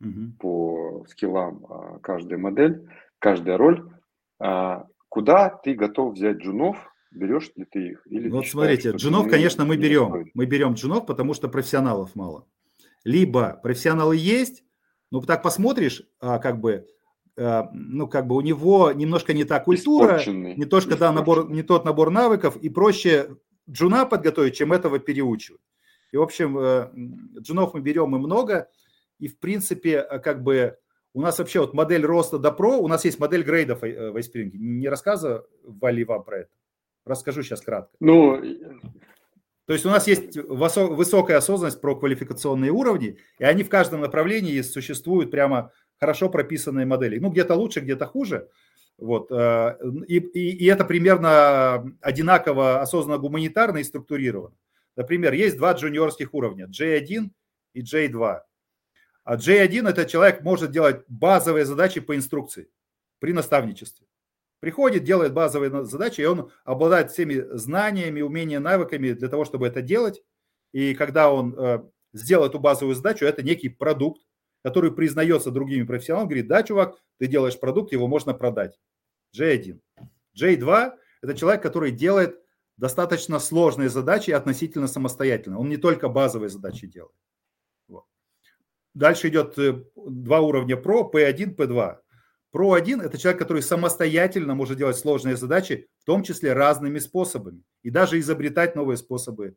[0.00, 0.36] Мгм.
[0.38, 2.88] по скиллам а, каждая модель,
[3.18, 3.88] каждая роль.
[4.40, 6.76] А, Куда ты готов взять джунов?
[7.12, 8.02] Берешь ли ты их?
[8.06, 10.08] Или вот считаешь, смотрите, джунов, конечно, мы берем.
[10.08, 10.34] стоит?
[10.34, 12.48] Мы берем джунов, потому что профессионалов мало.
[13.04, 14.64] Либо профессионалы есть,
[15.12, 16.88] но так посмотришь, как бы,
[17.36, 20.18] ну, как бы у него немножко не та культура,
[20.56, 23.36] не, то, что, да, набор, не тот набор навыков, и проще
[23.68, 25.60] джуна подготовить, чем этого переучивать.
[26.12, 26.90] И, в общем, э,
[27.40, 28.68] джунов мы берем и много,
[29.18, 30.78] и, в принципе, э, как бы
[31.12, 34.16] у нас вообще вот модель роста до про, у нас есть модель грейдов э, в
[34.16, 34.58] Айспринге.
[34.58, 36.50] Не рассказывали вам про это?
[37.04, 37.96] Расскажу сейчас кратко.
[38.00, 38.40] Ну,
[39.66, 44.00] То есть у нас есть высо- высокая осознанность про квалификационные уровни, и они в каждом
[44.00, 47.18] направлении существуют прямо хорошо прописанные модели.
[47.18, 48.48] Ну, где-то лучше, где-то хуже.
[48.98, 49.30] Вот.
[49.30, 49.78] э,
[50.08, 54.56] И, и, и это примерно одинаково осознанно гуманитарно и структурировано.
[54.96, 57.30] Например, есть два джуниорских уровня, J1
[57.74, 58.40] и J2.
[59.24, 62.68] А J1– это человек может делать базовые задачи по инструкции
[63.18, 64.06] при наставничестве.
[64.60, 69.82] Приходит, делает базовые задачи, и он обладает всеми знаниями, умениями, навыками для того, чтобы это
[69.82, 70.22] делать.
[70.72, 71.82] И когда он э,
[72.12, 74.22] сделал эту базовую задачу, это некий продукт,
[74.64, 78.80] который признается другими профессионалами, говорит, да, чувак, ты делаешь продукт, его можно продать.
[79.38, 79.78] J1.
[80.40, 80.92] J2–
[81.22, 82.40] это человек, который делает
[82.78, 85.58] достаточно сложные задачи относительно самостоятельно.
[85.58, 87.14] Он не только базовые задачи делает.
[87.88, 88.04] Вот.
[88.94, 91.98] Дальше идет э, два уровня про, P1, P2.
[92.50, 97.62] Про 1– это человек, который самостоятельно может делать сложные задачи, в том числе разными способами,
[97.82, 99.56] и даже изобретать новые способы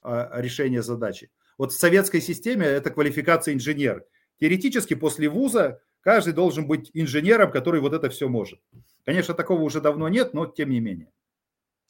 [0.00, 1.30] а, решения задачи.
[1.58, 4.04] Вот в советской системе это квалификация инженер.
[4.38, 8.60] Теоретически после вуза каждый должен быть инженером, который вот это все может.
[9.04, 11.12] Конечно, такого уже давно нет, но тем не менее.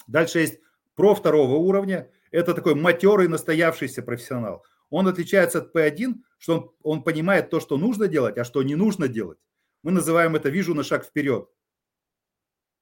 [0.07, 0.61] Дальше есть
[0.95, 2.11] про второго уровня.
[2.31, 4.65] Это такой матерый, настоявшийся профессионал.
[4.91, 8.77] Он отличается от P1, что он, он понимает то, что нужно делать, а что не
[8.77, 9.39] нужно делать.
[9.83, 11.49] Мы называем это «вижу на шаг вперед».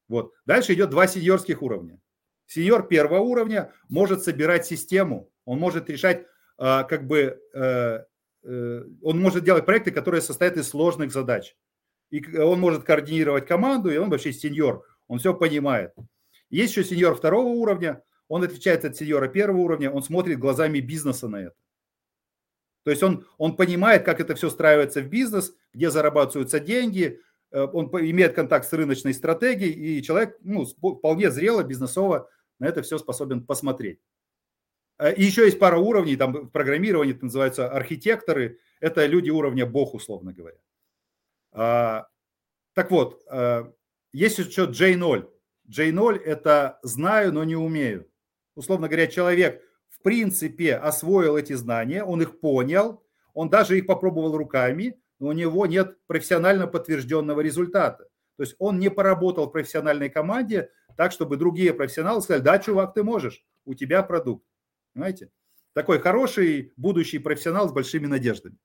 [0.09, 0.35] Вот.
[0.45, 2.01] Дальше идет два сеньорских уровня.
[2.47, 8.05] Сеньор первого уровня может собирать систему, он может решать а, как бы, э,
[8.45, 11.57] он может делать проекты, которые состоят из сложных задач.
[12.11, 15.95] И он может координировать команду, и он вообще сеньор, он все понимает.
[16.51, 21.29] Есть еще сеньор второго уровня, он отличается от сеньора первого уровня, он смотрит глазами бизнеса
[21.29, 21.57] на это.
[22.85, 27.21] То есть он, он понимает, как это все встраивается в бизнес, где зарабатываются деньги,
[27.51, 32.29] э, он имеет контакт с рыночной стратегией, и человек ну, вполне зрело, бизнесово
[32.59, 34.01] на это все способен посмотреть.
[34.99, 39.67] Э, и еще есть пара уровней, там в программировании это называются архитекторы, это люди уровня
[39.67, 40.59] бог, условно говоря.
[41.53, 42.09] А,
[42.75, 43.65] так вот, э,
[44.13, 45.29] есть еще J0.
[45.69, 48.09] J0– это знаю, но не умею.
[48.55, 49.63] Условно говоря, человек–
[50.05, 55.67] принципе освоил эти знания, он их понял, он даже их попробовал руками, но у него
[55.67, 58.05] нет профессионально подтвержденного результата.
[58.37, 62.95] То есть он не поработал в профессиональной команде так, чтобы другие профессионалы сказали, да, чувак,
[62.95, 64.45] ты можешь, у тебя продукт.
[64.95, 65.31] Понимаете?
[65.75, 68.57] Такой хороший будущий профессионал с большими надеждами.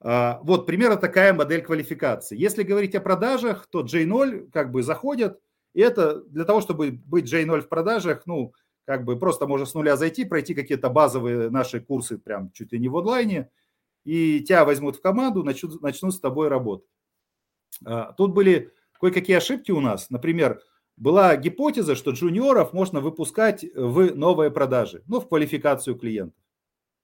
[0.00, 2.36] А, вот примерно такая модель квалификации.
[2.36, 5.40] Если говорить о продажах, то J0 как бы заходят,
[5.74, 8.54] и это для того, чтобы быть J0 в продажах, ну,
[8.86, 12.78] как бы просто можно с нуля зайти, пройти какие-то базовые наши курсы прям чуть ли
[12.78, 13.50] не в онлайне,
[14.04, 16.88] и тебя возьмут в команду, начнут, начнут с тобой работать.
[17.84, 20.10] А, тут были кое-какие ошибки у нас.
[20.10, 20.60] Например,
[20.96, 26.40] была гипотеза, что джуниоров можно выпускать в новые продажи, ну, в квалификацию клиентов.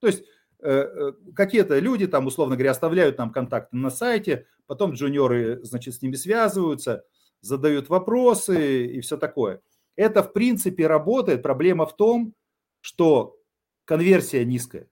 [0.00, 0.24] То есть
[0.60, 5.94] э, э, какие-то люди там, условно говоря, оставляют нам контакты на сайте, потом джуниоры, значит,
[5.94, 7.04] с ними связываются,
[7.40, 9.60] задают вопросы и все такое.
[9.96, 11.42] Это, в принципе, работает.
[11.42, 12.34] Проблема в том,
[12.80, 13.36] что
[13.84, 14.88] конверсия низкая.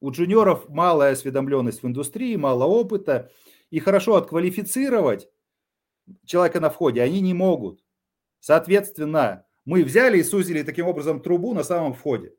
[0.00, 3.30] У джуниоров малая осведомленность в индустрии, мало опыта.
[3.70, 5.28] И хорошо отквалифицировать
[6.24, 7.82] человека на входе они не могут.
[8.42, 12.34] Соответственно, мы взяли и сузили таким образом трубу на самом входе.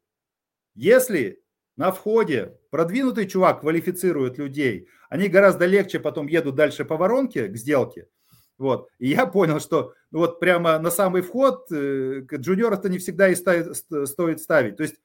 [0.75, 1.41] Если
[1.77, 7.57] на входе продвинутый чувак квалифицирует людей, они гораздо легче потом едут дальше по воронке к
[7.57, 8.07] сделке–
[8.57, 8.89] вот.
[8.99, 13.35] И я понял, что ну, вот прямо на самый вход э, джуниора-то не всегда и
[13.35, 14.77] ставит, стоит ставить.
[14.77, 14.95] То есть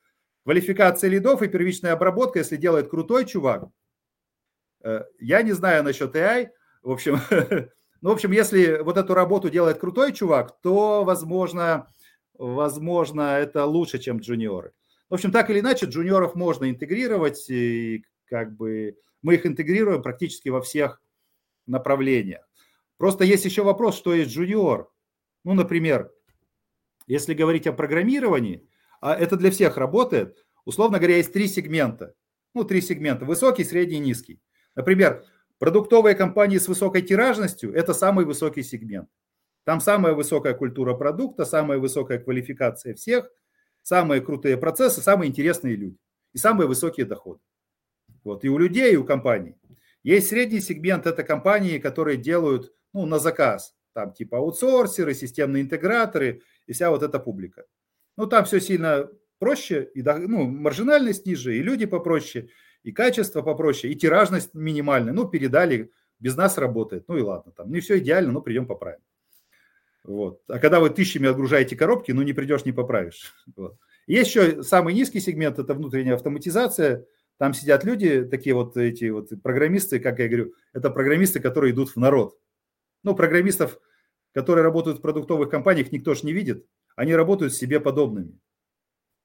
[0.45, 3.65] квалификация лидов и первичная обработка, если делает крутой чувак,
[4.85, 6.51] э, я не знаю насчет AI,
[6.83, 7.19] в общем,
[8.01, 11.89] ну, в общем, если вот эту работу делает крутой чувак, то, возможно,
[12.35, 14.73] возможно, это лучше, чем джуниоры.
[15.11, 20.49] В общем, так или иначе, джуниоров можно интегрировать, и как бы мы их интегрируем практически
[20.49, 21.03] во всех
[21.67, 22.49] направлениях.
[22.99, 24.91] Просто есть еще вопрос, что есть джуниор.
[25.45, 26.13] Ну, например,
[27.07, 28.69] если говорить о программировании,
[29.01, 32.15] а это для всех работает, условно говоря, есть три сегмента.
[32.55, 33.25] Ну, три сегмента.
[33.25, 34.41] Высокий, средний, низкий.
[34.75, 35.25] Например,
[35.59, 39.09] продуктовые компании с высокой тиражностью– это самый высокий сегмент.
[39.65, 43.31] Там самая высокая культура продукта, самая высокая квалификация всех,
[43.83, 45.99] самые крутые процессы, самые интересные люди
[46.33, 47.41] и самые высокие доходы.
[48.25, 48.45] Вот.
[48.45, 49.57] И у людей, и у компаний.
[50.03, 53.75] Есть средний сегмент– это компании, которые делают ну, на заказ.
[53.93, 57.65] Там типа аутсорсеры, системные интеграторы и вся вот эта публика.
[58.17, 62.49] Ну, там все сильно проще, и ну, маржинальность ниже, и люди попроще,
[62.89, 65.13] и качество попроще, и тиражность минимальная.
[65.13, 67.05] Ну, передали, без нас работает.
[67.07, 69.01] Ну и ладно, там не все идеально, но придем поправим.
[70.05, 70.41] Вот.
[70.49, 73.35] А когда вы тысячами отгружаете коробки, ну не придешь, не поправишь.
[73.57, 73.77] Вот.
[74.07, 77.05] Есть еще самый низкий сегмент, это внутренняя автоматизация.
[77.37, 81.91] Там сидят люди, такие вот эти вот программисты, как я говорю, это программисты, которые идут
[81.91, 82.39] в народ.
[83.03, 83.79] Ну, программистов,
[84.33, 86.65] которые работают в продуктовых компаниях, никто же не видит.
[86.97, 88.41] Они работают себе подобными.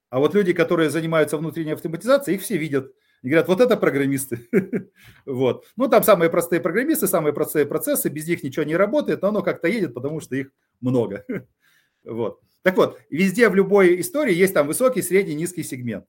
[0.09, 2.93] А вот люди, которые занимаются внутренней автоматизацией, их все видят.
[3.23, 4.47] И говорят, вот это программисты.
[5.25, 5.65] вот.
[5.77, 9.41] Ну, там самые простые программисты, самые простые процессы, без них ничего не работает, но оно
[9.41, 10.51] как-то едет, потому что их
[10.81, 11.25] много.
[12.03, 12.41] вот.
[12.63, 16.05] Так вот, везде в любой истории есть там высокий, средний, низкий сегмент.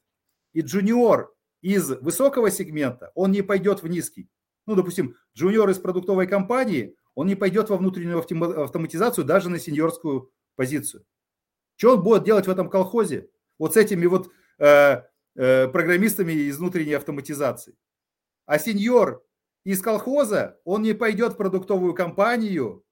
[0.53, 4.29] И джуниор из высокого сегмента, он не пойдет в низкий.
[4.67, 10.33] Ну, допустим, джуниор из продуктовой компании, он не пойдет во внутреннюю автоматизацию даже на сеньорскую
[10.57, 11.05] позицию.
[11.77, 13.29] Что он будет делать в этом колхозе?
[13.59, 15.03] Вот с этими вот э,
[15.35, 17.77] программистами из внутренней автоматизации.
[18.47, 19.25] А сеньор
[19.65, 22.85] из колхоза, он не пойдет в продуктовую компанию,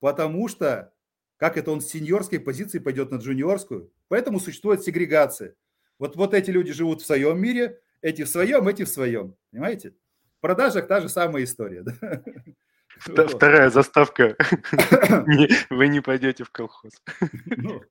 [0.00, 0.94] потому что,
[1.36, 3.92] как это он с сеньорской позиции пойдет на джуниорскую.
[4.08, 5.54] Поэтому существует сегрегация.
[5.98, 9.34] Вот, вот эти люди живут в своем мире, Эти в своем, эти в своем.
[9.50, 9.94] Понимаете?
[10.36, 11.82] В продажах та же самая история.
[11.82, 12.22] Да?
[13.04, 14.36] Вторая заставка.
[15.70, 16.92] Вы не пойдете в колхоз.
[17.56, 17.82] Ну.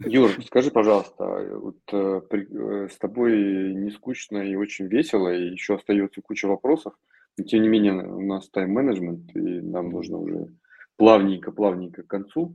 [0.00, 1.24] Юр, скажи, пожалуйста,
[1.58, 6.94] вот, э, э, с тобой не скучно и очень весело, и еще остается куча вопросов.
[7.38, 10.48] Но, тем не менее, у нас тайм-менеджмент, и нам нужно уже
[10.96, 12.54] плавненько-плавненько к концу.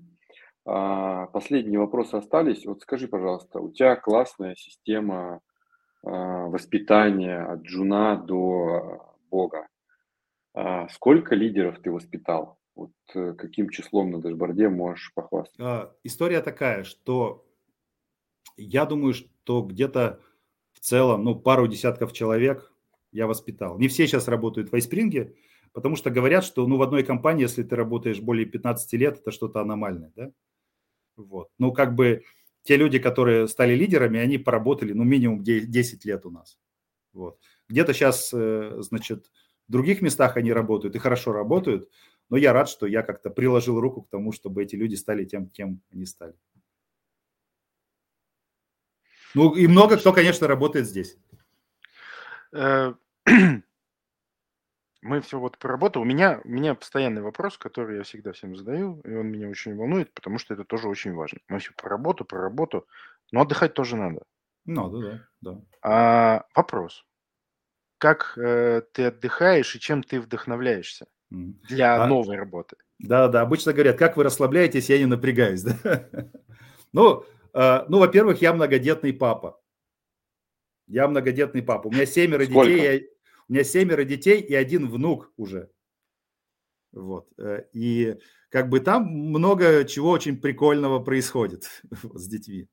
[0.66, 2.66] А, последние вопросы остались.
[2.66, 5.40] Вот скажи, пожалуйста, у тебя классная система
[6.04, 9.68] а, воспитания от джуна до бога.
[10.60, 12.58] А сколько лидеров ты воспитал?
[12.74, 15.64] Вот э, каким числом на дашборде можешь похвастаться?
[15.64, 17.46] А, история такая, что
[18.56, 20.20] я думаю, что где-то
[20.74, 22.74] в целом, ну, пару десятков человек
[23.12, 23.78] я воспитал.
[23.78, 25.36] Не все сейчас работают в iSpring,
[25.74, 29.30] потому что говорят, что, ну, в одной компании, если ты работаешь более 15 лет, это
[29.30, 30.32] что-то аномальное, да?
[31.18, 31.50] Вот.
[31.60, 32.24] Ну, как бы
[32.64, 36.58] те люди, которые стали лидерами, они поработали, ну, минимум 10 лет у нас.
[37.14, 37.38] Вот.
[37.70, 39.30] Где-то сейчас, э, значит,
[39.68, 41.90] в других местах они работают и хорошо работают,
[42.30, 45.50] но я рад, что я как-то приложил руку к тому, чтобы эти люди стали тем,
[45.50, 46.36] кем они стали.
[49.34, 51.18] Ну и много кто, конечно, работает здесь.
[52.54, 52.94] Э,
[55.02, 56.00] мы все вот про работу.
[56.02, 59.76] У меня, у меня постоянный вопрос, который я всегда всем задаю, и он меня очень
[59.76, 61.40] волнует, потому что это тоже очень важно.
[61.50, 62.88] Мы все про работу, про работу,
[63.32, 64.24] но отдыхать тоже надо.
[64.66, 65.62] Надо, да, да.
[65.82, 67.07] А, вопрос
[67.98, 72.78] как э, ты отдыхаешь и чем ты вдохновляешься для а, новой работы.
[73.00, 75.64] Да, да, обычно говорят, как вы расслабляетесь, я не напрягаюсь.
[75.84, 76.10] Да?
[76.94, 79.60] ну, э, ну, во-первых, я многодетный папа.
[80.88, 81.88] Я многодетный папа.
[81.88, 82.70] У меня семеро Сколько?
[82.70, 83.00] детей.
[83.00, 83.08] Я,
[83.50, 85.70] у меня семеро детей и один внук уже.
[86.92, 87.28] Вот.
[87.38, 88.16] Э, и
[88.50, 91.82] как бы там много чего очень прикольного происходит
[92.14, 92.70] с детьми.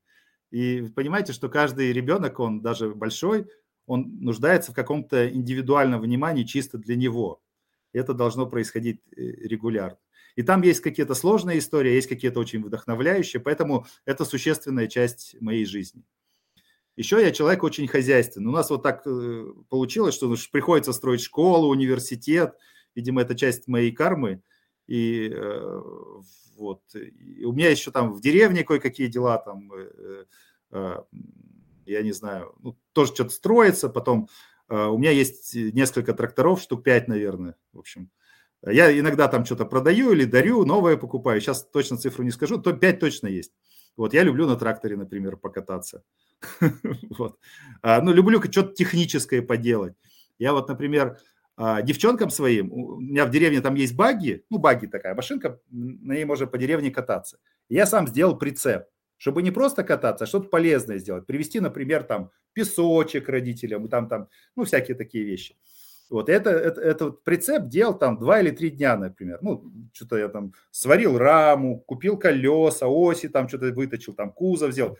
[0.50, 3.48] И понимаете, что каждый ребенок, он даже большой,
[3.86, 7.42] он нуждается в каком-то индивидуальном внимании чисто для него.
[7.92, 9.98] Это должно происходить э, регулярно.
[10.36, 15.64] И там есть какие-то сложные истории, есть какие-то очень вдохновляющие, поэтому это существенная часть моей
[15.64, 16.02] жизни.
[16.96, 18.48] Еще я человек очень хозяйственный.
[18.48, 22.56] У нас вот так э, получилось, что приходится строить школу, университет.
[22.94, 24.42] Видимо, это часть моей кармы.
[24.86, 25.82] И э,
[26.56, 29.70] вот и у меня еще там в деревне кое-какие дела там
[31.86, 34.28] я не знаю, ну, тоже что-то строится, потом
[34.68, 38.10] э, у меня есть несколько тракторов, штук 5, наверное, в общем.
[38.66, 41.40] Я иногда там что-то продаю или дарю, новое покупаю.
[41.40, 43.52] Сейчас точно цифру не скажу, то 5 точно есть.
[43.96, 46.02] Вот, я люблю на тракторе, например, покататься.
[47.18, 47.38] вот.
[47.82, 49.94] а, ну, люблю что-то техническое поделать.
[50.38, 51.18] Я вот, например,
[51.56, 56.14] а, девчонкам своим, у меня в деревне там есть баги, ну, баги такая машинка, на
[56.14, 57.38] ней можно по деревне кататься.
[57.68, 58.86] Я сам сделал прицеп
[59.16, 61.26] чтобы не просто кататься, а что-то полезное сделать.
[61.26, 65.56] Привезти, например, там песочек родителям, там, там, ну, всякие такие вещи.
[66.10, 69.38] Вот это, это, это вот прицеп делал там два или три дня, например.
[69.40, 74.98] Ну, что-то я там сварил раму, купил колеса, оси, там что-то выточил, там кузов взял.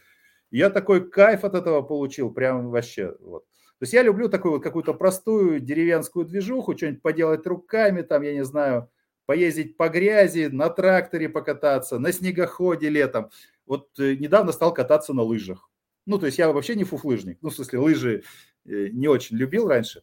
[0.50, 3.14] Я такой кайф от этого получил, прям вообще.
[3.20, 3.44] Вот.
[3.78, 8.32] То есть я люблю такую вот какую-то простую деревенскую движуху, что-нибудь поделать руками, там, я
[8.32, 8.88] не знаю,
[9.26, 13.30] поездить по грязи, на тракторе покататься, на снегоходе летом.
[13.66, 15.70] Вот э, недавно стал кататься на лыжах.
[16.06, 17.38] Ну, то есть я вообще не фуфлыжник.
[17.40, 18.22] Ну, в смысле, лыжи
[18.66, 20.02] э, не очень любил раньше.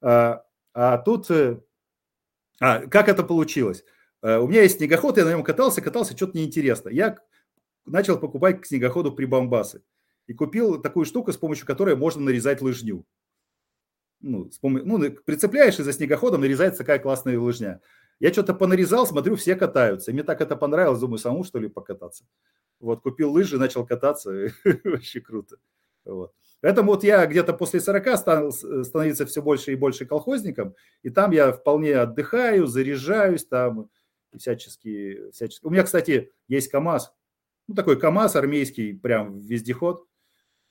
[0.00, 1.30] А, а тут...
[1.30, 1.60] Э,
[2.60, 3.84] а, как это получилось?
[4.22, 6.88] У меня есть снегоход, я на нем катался, катался, что-то неинтересно.
[6.88, 7.18] Я
[7.84, 9.82] начал покупать к снегоходу прибамбасы.
[10.26, 13.04] И купил такую штуку, с помощью которой можно нарезать лыжню.
[14.20, 14.80] Ну, с пом...
[14.82, 17.82] ну прицепляешь и за снегоходом нарезается такая классная лыжня.
[18.20, 20.10] Я что-то понарезал, смотрю, все катаются.
[20.10, 22.24] И мне так это понравилось, думаю, саму что ли покататься.
[22.80, 24.48] Вот, купил лыжи, начал кататься,
[24.84, 25.56] вообще круто.
[26.04, 26.32] Вот.
[26.60, 31.30] Поэтому вот я где-то после 40 стал становиться все больше и больше колхозником, и там
[31.30, 33.90] я вполне отдыхаю, заряжаюсь там,
[34.36, 35.64] всячески, всячески.
[35.66, 37.12] У меня, кстати, есть КАМАЗ,
[37.68, 40.06] ну такой КАМАЗ армейский, прям вездеход.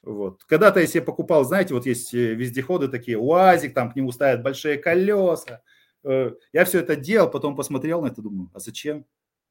[0.02, 0.44] Вот.
[0.46, 4.44] Когда-то я себе покупал, знаете, вот есть э, вездеходы такие, УАЗик, там к нему ставят
[4.44, 5.62] большие колеса,
[6.04, 9.06] я все это делал, потом посмотрел на это, думаю, а зачем?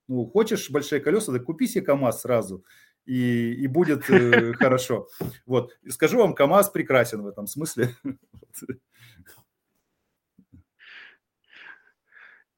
[0.08, 2.64] Ну, хочешь большие колеса, так купи себе КАМАЗ сразу,
[3.04, 5.08] и, и будет э, хорошо.
[5.46, 7.94] Вот, и скажу вам, КАМАЗ прекрасен в этом смысле.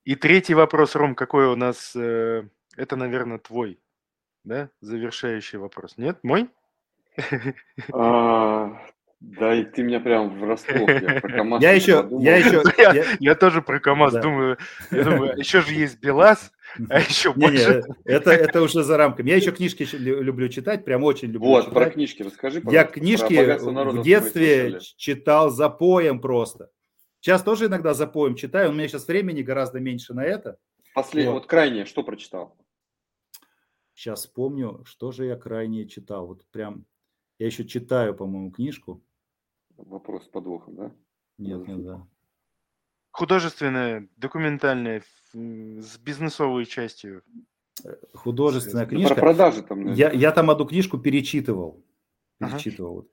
[0.05, 1.97] И третий вопрос, Ром, какой у нас?
[1.97, 2.47] Э,
[2.77, 3.81] это, наверное, твой,
[4.45, 5.97] да, завершающий вопрос.
[5.97, 6.51] Нет, мой?
[7.91, 8.87] А,
[9.39, 10.89] да, и ты меня прям врасплох.
[10.89, 14.21] Я про КамАЗ я еще, я еще, я, я тоже про КамАЗ да.
[14.21, 14.59] думаю.
[14.91, 16.53] Я думаю, еще же есть БелАЗ,
[16.89, 17.83] а еще Не, не, больше...
[18.05, 19.31] это, это уже за рамками.
[19.31, 24.03] Я еще книжки люблю читать, прям очень люблю Вот, про книжки расскажи, Я книжки в
[24.03, 26.71] детстве читал запоем просто.
[27.21, 30.59] Сейчас тоже иногда запоем читаю, у меня сейчас времени гораздо меньше на это.
[30.95, 31.41] Последнее, Вот.
[31.41, 32.57] вот крайнее, что прочитал?
[33.95, 36.27] Сейчас вспомню, что же я крайне читал.
[36.27, 36.85] Вот прям,
[37.39, 39.03] я еще читаю, по-моему, книжку.
[39.77, 40.93] Вопрос с подвохом, да?
[41.39, 42.07] Нет, нет, да.
[43.11, 45.03] Художественная, документальная,
[45.33, 47.23] с бизнесовой частью.
[48.13, 49.15] Художественная Ну, про книжка.
[49.15, 49.97] продажи там, наверное.
[49.99, 51.85] Я, я там одну книжку перечитывал.
[52.41, 52.53] Ага.
[52.53, 52.95] Перечитывал.
[52.95, 53.09] вот.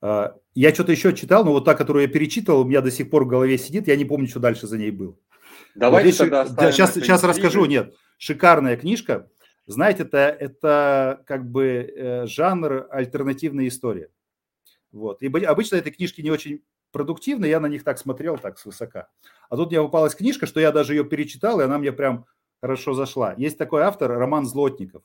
[0.00, 3.10] А, Я что-то еще читал, но вот та, которую я перечитывал, у меня до сих
[3.10, 3.86] пор в голове сидит.
[3.88, 5.16] Я не помню, что дальше за ней было.
[5.74, 7.64] Давайте Вот тогда сейчас, сейчас расскажу.
[7.64, 9.28] Нет, шикарная книжка.
[9.66, 14.10] Знаете, это, это как бы э, жанр альтернативная история.
[14.94, 15.22] Вот.
[15.22, 16.62] И бы- обычно эти книжки не очень
[16.92, 19.08] продуктивны, я на них так смотрел, так свысока.
[19.50, 22.26] А тут мне попалась книжка, что я даже ее перечитал, и она мне прям
[22.60, 23.34] хорошо зашла.
[23.36, 25.02] Есть такой автор, Роман Злотников.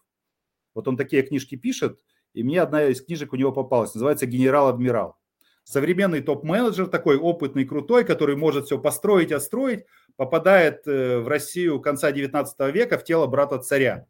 [0.76, 2.00] Вот он такие книжки пишет,
[2.36, 5.18] и мне одна из книжек у него попалась, называется «Генерал-адмирал».
[5.64, 9.86] Современный топ-менеджер, такой опытный, крутой, который может все построить, отстроить,
[10.16, 14.06] попадает э, в Россию конца 19 века в тело брата царя.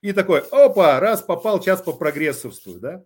[0.00, 3.04] И такой, опа, раз попал, час по прогрессорствую, да?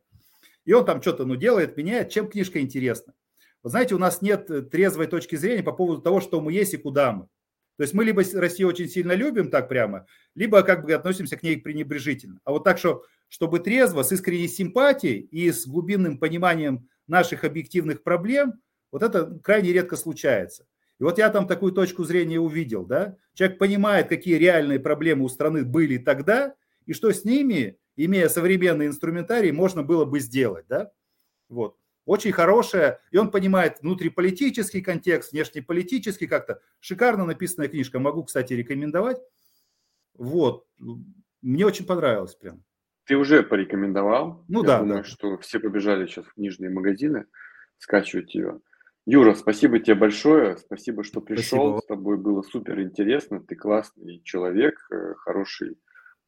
[0.64, 2.10] И он там что-то, ну, делает, меняет.
[2.10, 3.14] Чем книжка интересна?
[3.62, 6.74] Вот знаете, у нас нет э, трезвой точки зрения по поводу того, что мы есть
[6.74, 7.28] и куда мы.
[7.76, 11.42] То есть мы либо Россию очень сильно любим так прямо, либо как бы относимся к
[11.42, 12.38] ней пренебрежительно.
[12.44, 18.02] А вот так, что, чтобы трезво, с искренней симпатией и с глубинным пониманием наших объективных
[18.02, 18.60] проблем,
[18.90, 20.66] вот это крайне редко случается.
[21.00, 23.16] И вот я там такую точку зрения увидел, да.
[23.34, 26.54] Человек понимает, какие реальные проблемы у страны были тогда,
[26.86, 30.92] и что с ними, имея современный инструментарий, можно было бы сделать, да.
[31.48, 31.76] Вот.
[32.04, 36.60] Очень хорошая, и он понимает внутриполитический контекст, внешнеполитический как-то.
[36.80, 39.18] Шикарно написанная книжка, могу, кстати, рекомендовать.
[40.14, 40.66] Вот.
[41.40, 42.64] Мне очень понравилось прям.
[43.04, 44.44] Ты уже порекомендовал.
[44.48, 45.04] Ну Я да, думаю, да.
[45.04, 47.26] что все побежали сейчас в книжные магазины
[47.78, 48.60] скачивать ее.
[49.06, 50.56] Юра, спасибо тебе большое.
[50.56, 51.78] Спасибо, что пришел.
[51.78, 51.80] Спасибо.
[51.80, 53.40] С тобой было супер интересно.
[53.40, 55.78] Ты классный человек, э, хороший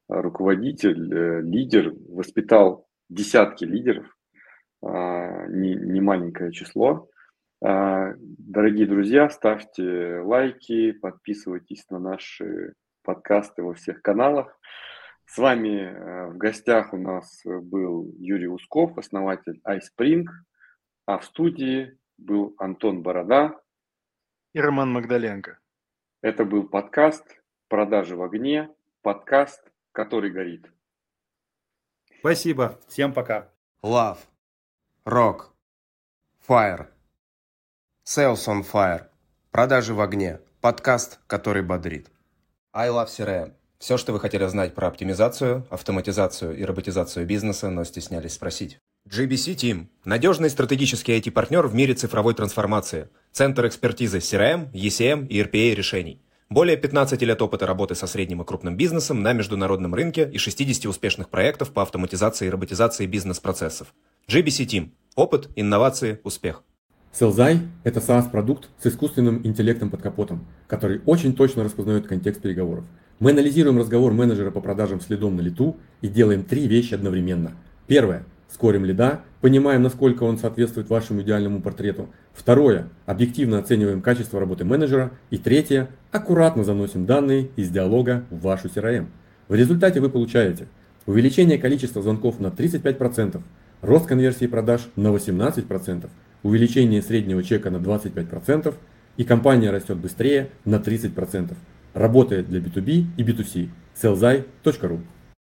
[0.08, 1.94] руководитель, э, лидер.
[2.08, 4.06] Воспитал десятки лидеров.
[4.82, 7.08] а, Не, не маленькое число.
[7.62, 14.58] А, Дорогие друзья, ставьте лайки, подписывайтесь на наши подкасты во всех каналах.
[15.26, 20.26] С вами э, в гостях у нас был Юрий Усков, основатель iSpring,
[21.06, 23.58] а в студии был Антон Борода.
[24.52, 25.58] И Роман Магдаленко.
[26.22, 28.70] Это был подкаст «Продажи в огне»,
[29.02, 30.70] подкаст, который горит.
[32.18, 32.78] Спасибо.
[32.88, 33.48] Всем пока.
[33.82, 34.18] Love.
[35.06, 35.52] Rock.
[36.46, 36.88] Fire.
[38.04, 39.06] Sales on Fire.
[39.50, 40.40] Продажи в огне.
[40.60, 42.08] Подкаст, который бодрит.
[42.72, 43.54] I Love CRM.
[43.78, 48.78] Все, что вы хотели знать про оптимизацию, автоматизацию и роботизацию бизнеса, но стеснялись спросить.
[49.06, 53.10] GBC Team– надежный стратегический IT-партнер в мире цифровой трансформации.
[53.32, 56.22] Центр экспертизы CRM, ECM и RPA решений.
[56.54, 60.86] Более 15 лет опыта работы со средним и крупным бизнесом на международном рынке и 60
[60.86, 63.92] успешных проектов по автоматизации и роботизации бизнес-процессов.
[64.28, 66.62] GBC Team– опыт, инновации, успех.
[67.12, 72.84] Селзай– это SaaS-продукт с искусственным интеллектом под капотом, который очень точно распознает контекст переговоров.
[73.18, 77.56] Мы анализируем разговор менеджера по продажам следом на лету и делаем три вещи одновременно.
[77.88, 82.10] Первое– скорим лида, понимаем, насколько он соответствует вашему идеальному портрету.
[82.34, 85.12] Второе– объективно оцениваем качество работы менеджера.
[85.30, 89.06] И третье– аккуратно заносим данные из диалога в вашу CRM.
[89.48, 90.66] В результате вы получаете
[91.06, 93.40] увеличение количества звонков на 35%,
[93.82, 96.08] рост конверсии продаж на 18%,
[96.42, 98.74] увеличение среднего чека на 25%
[99.16, 101.54] и компания растет быстрее на 30%.
[101.94, 103.68] Работает для B2B и B2C.
[103.94, 105.00] sellzai.ru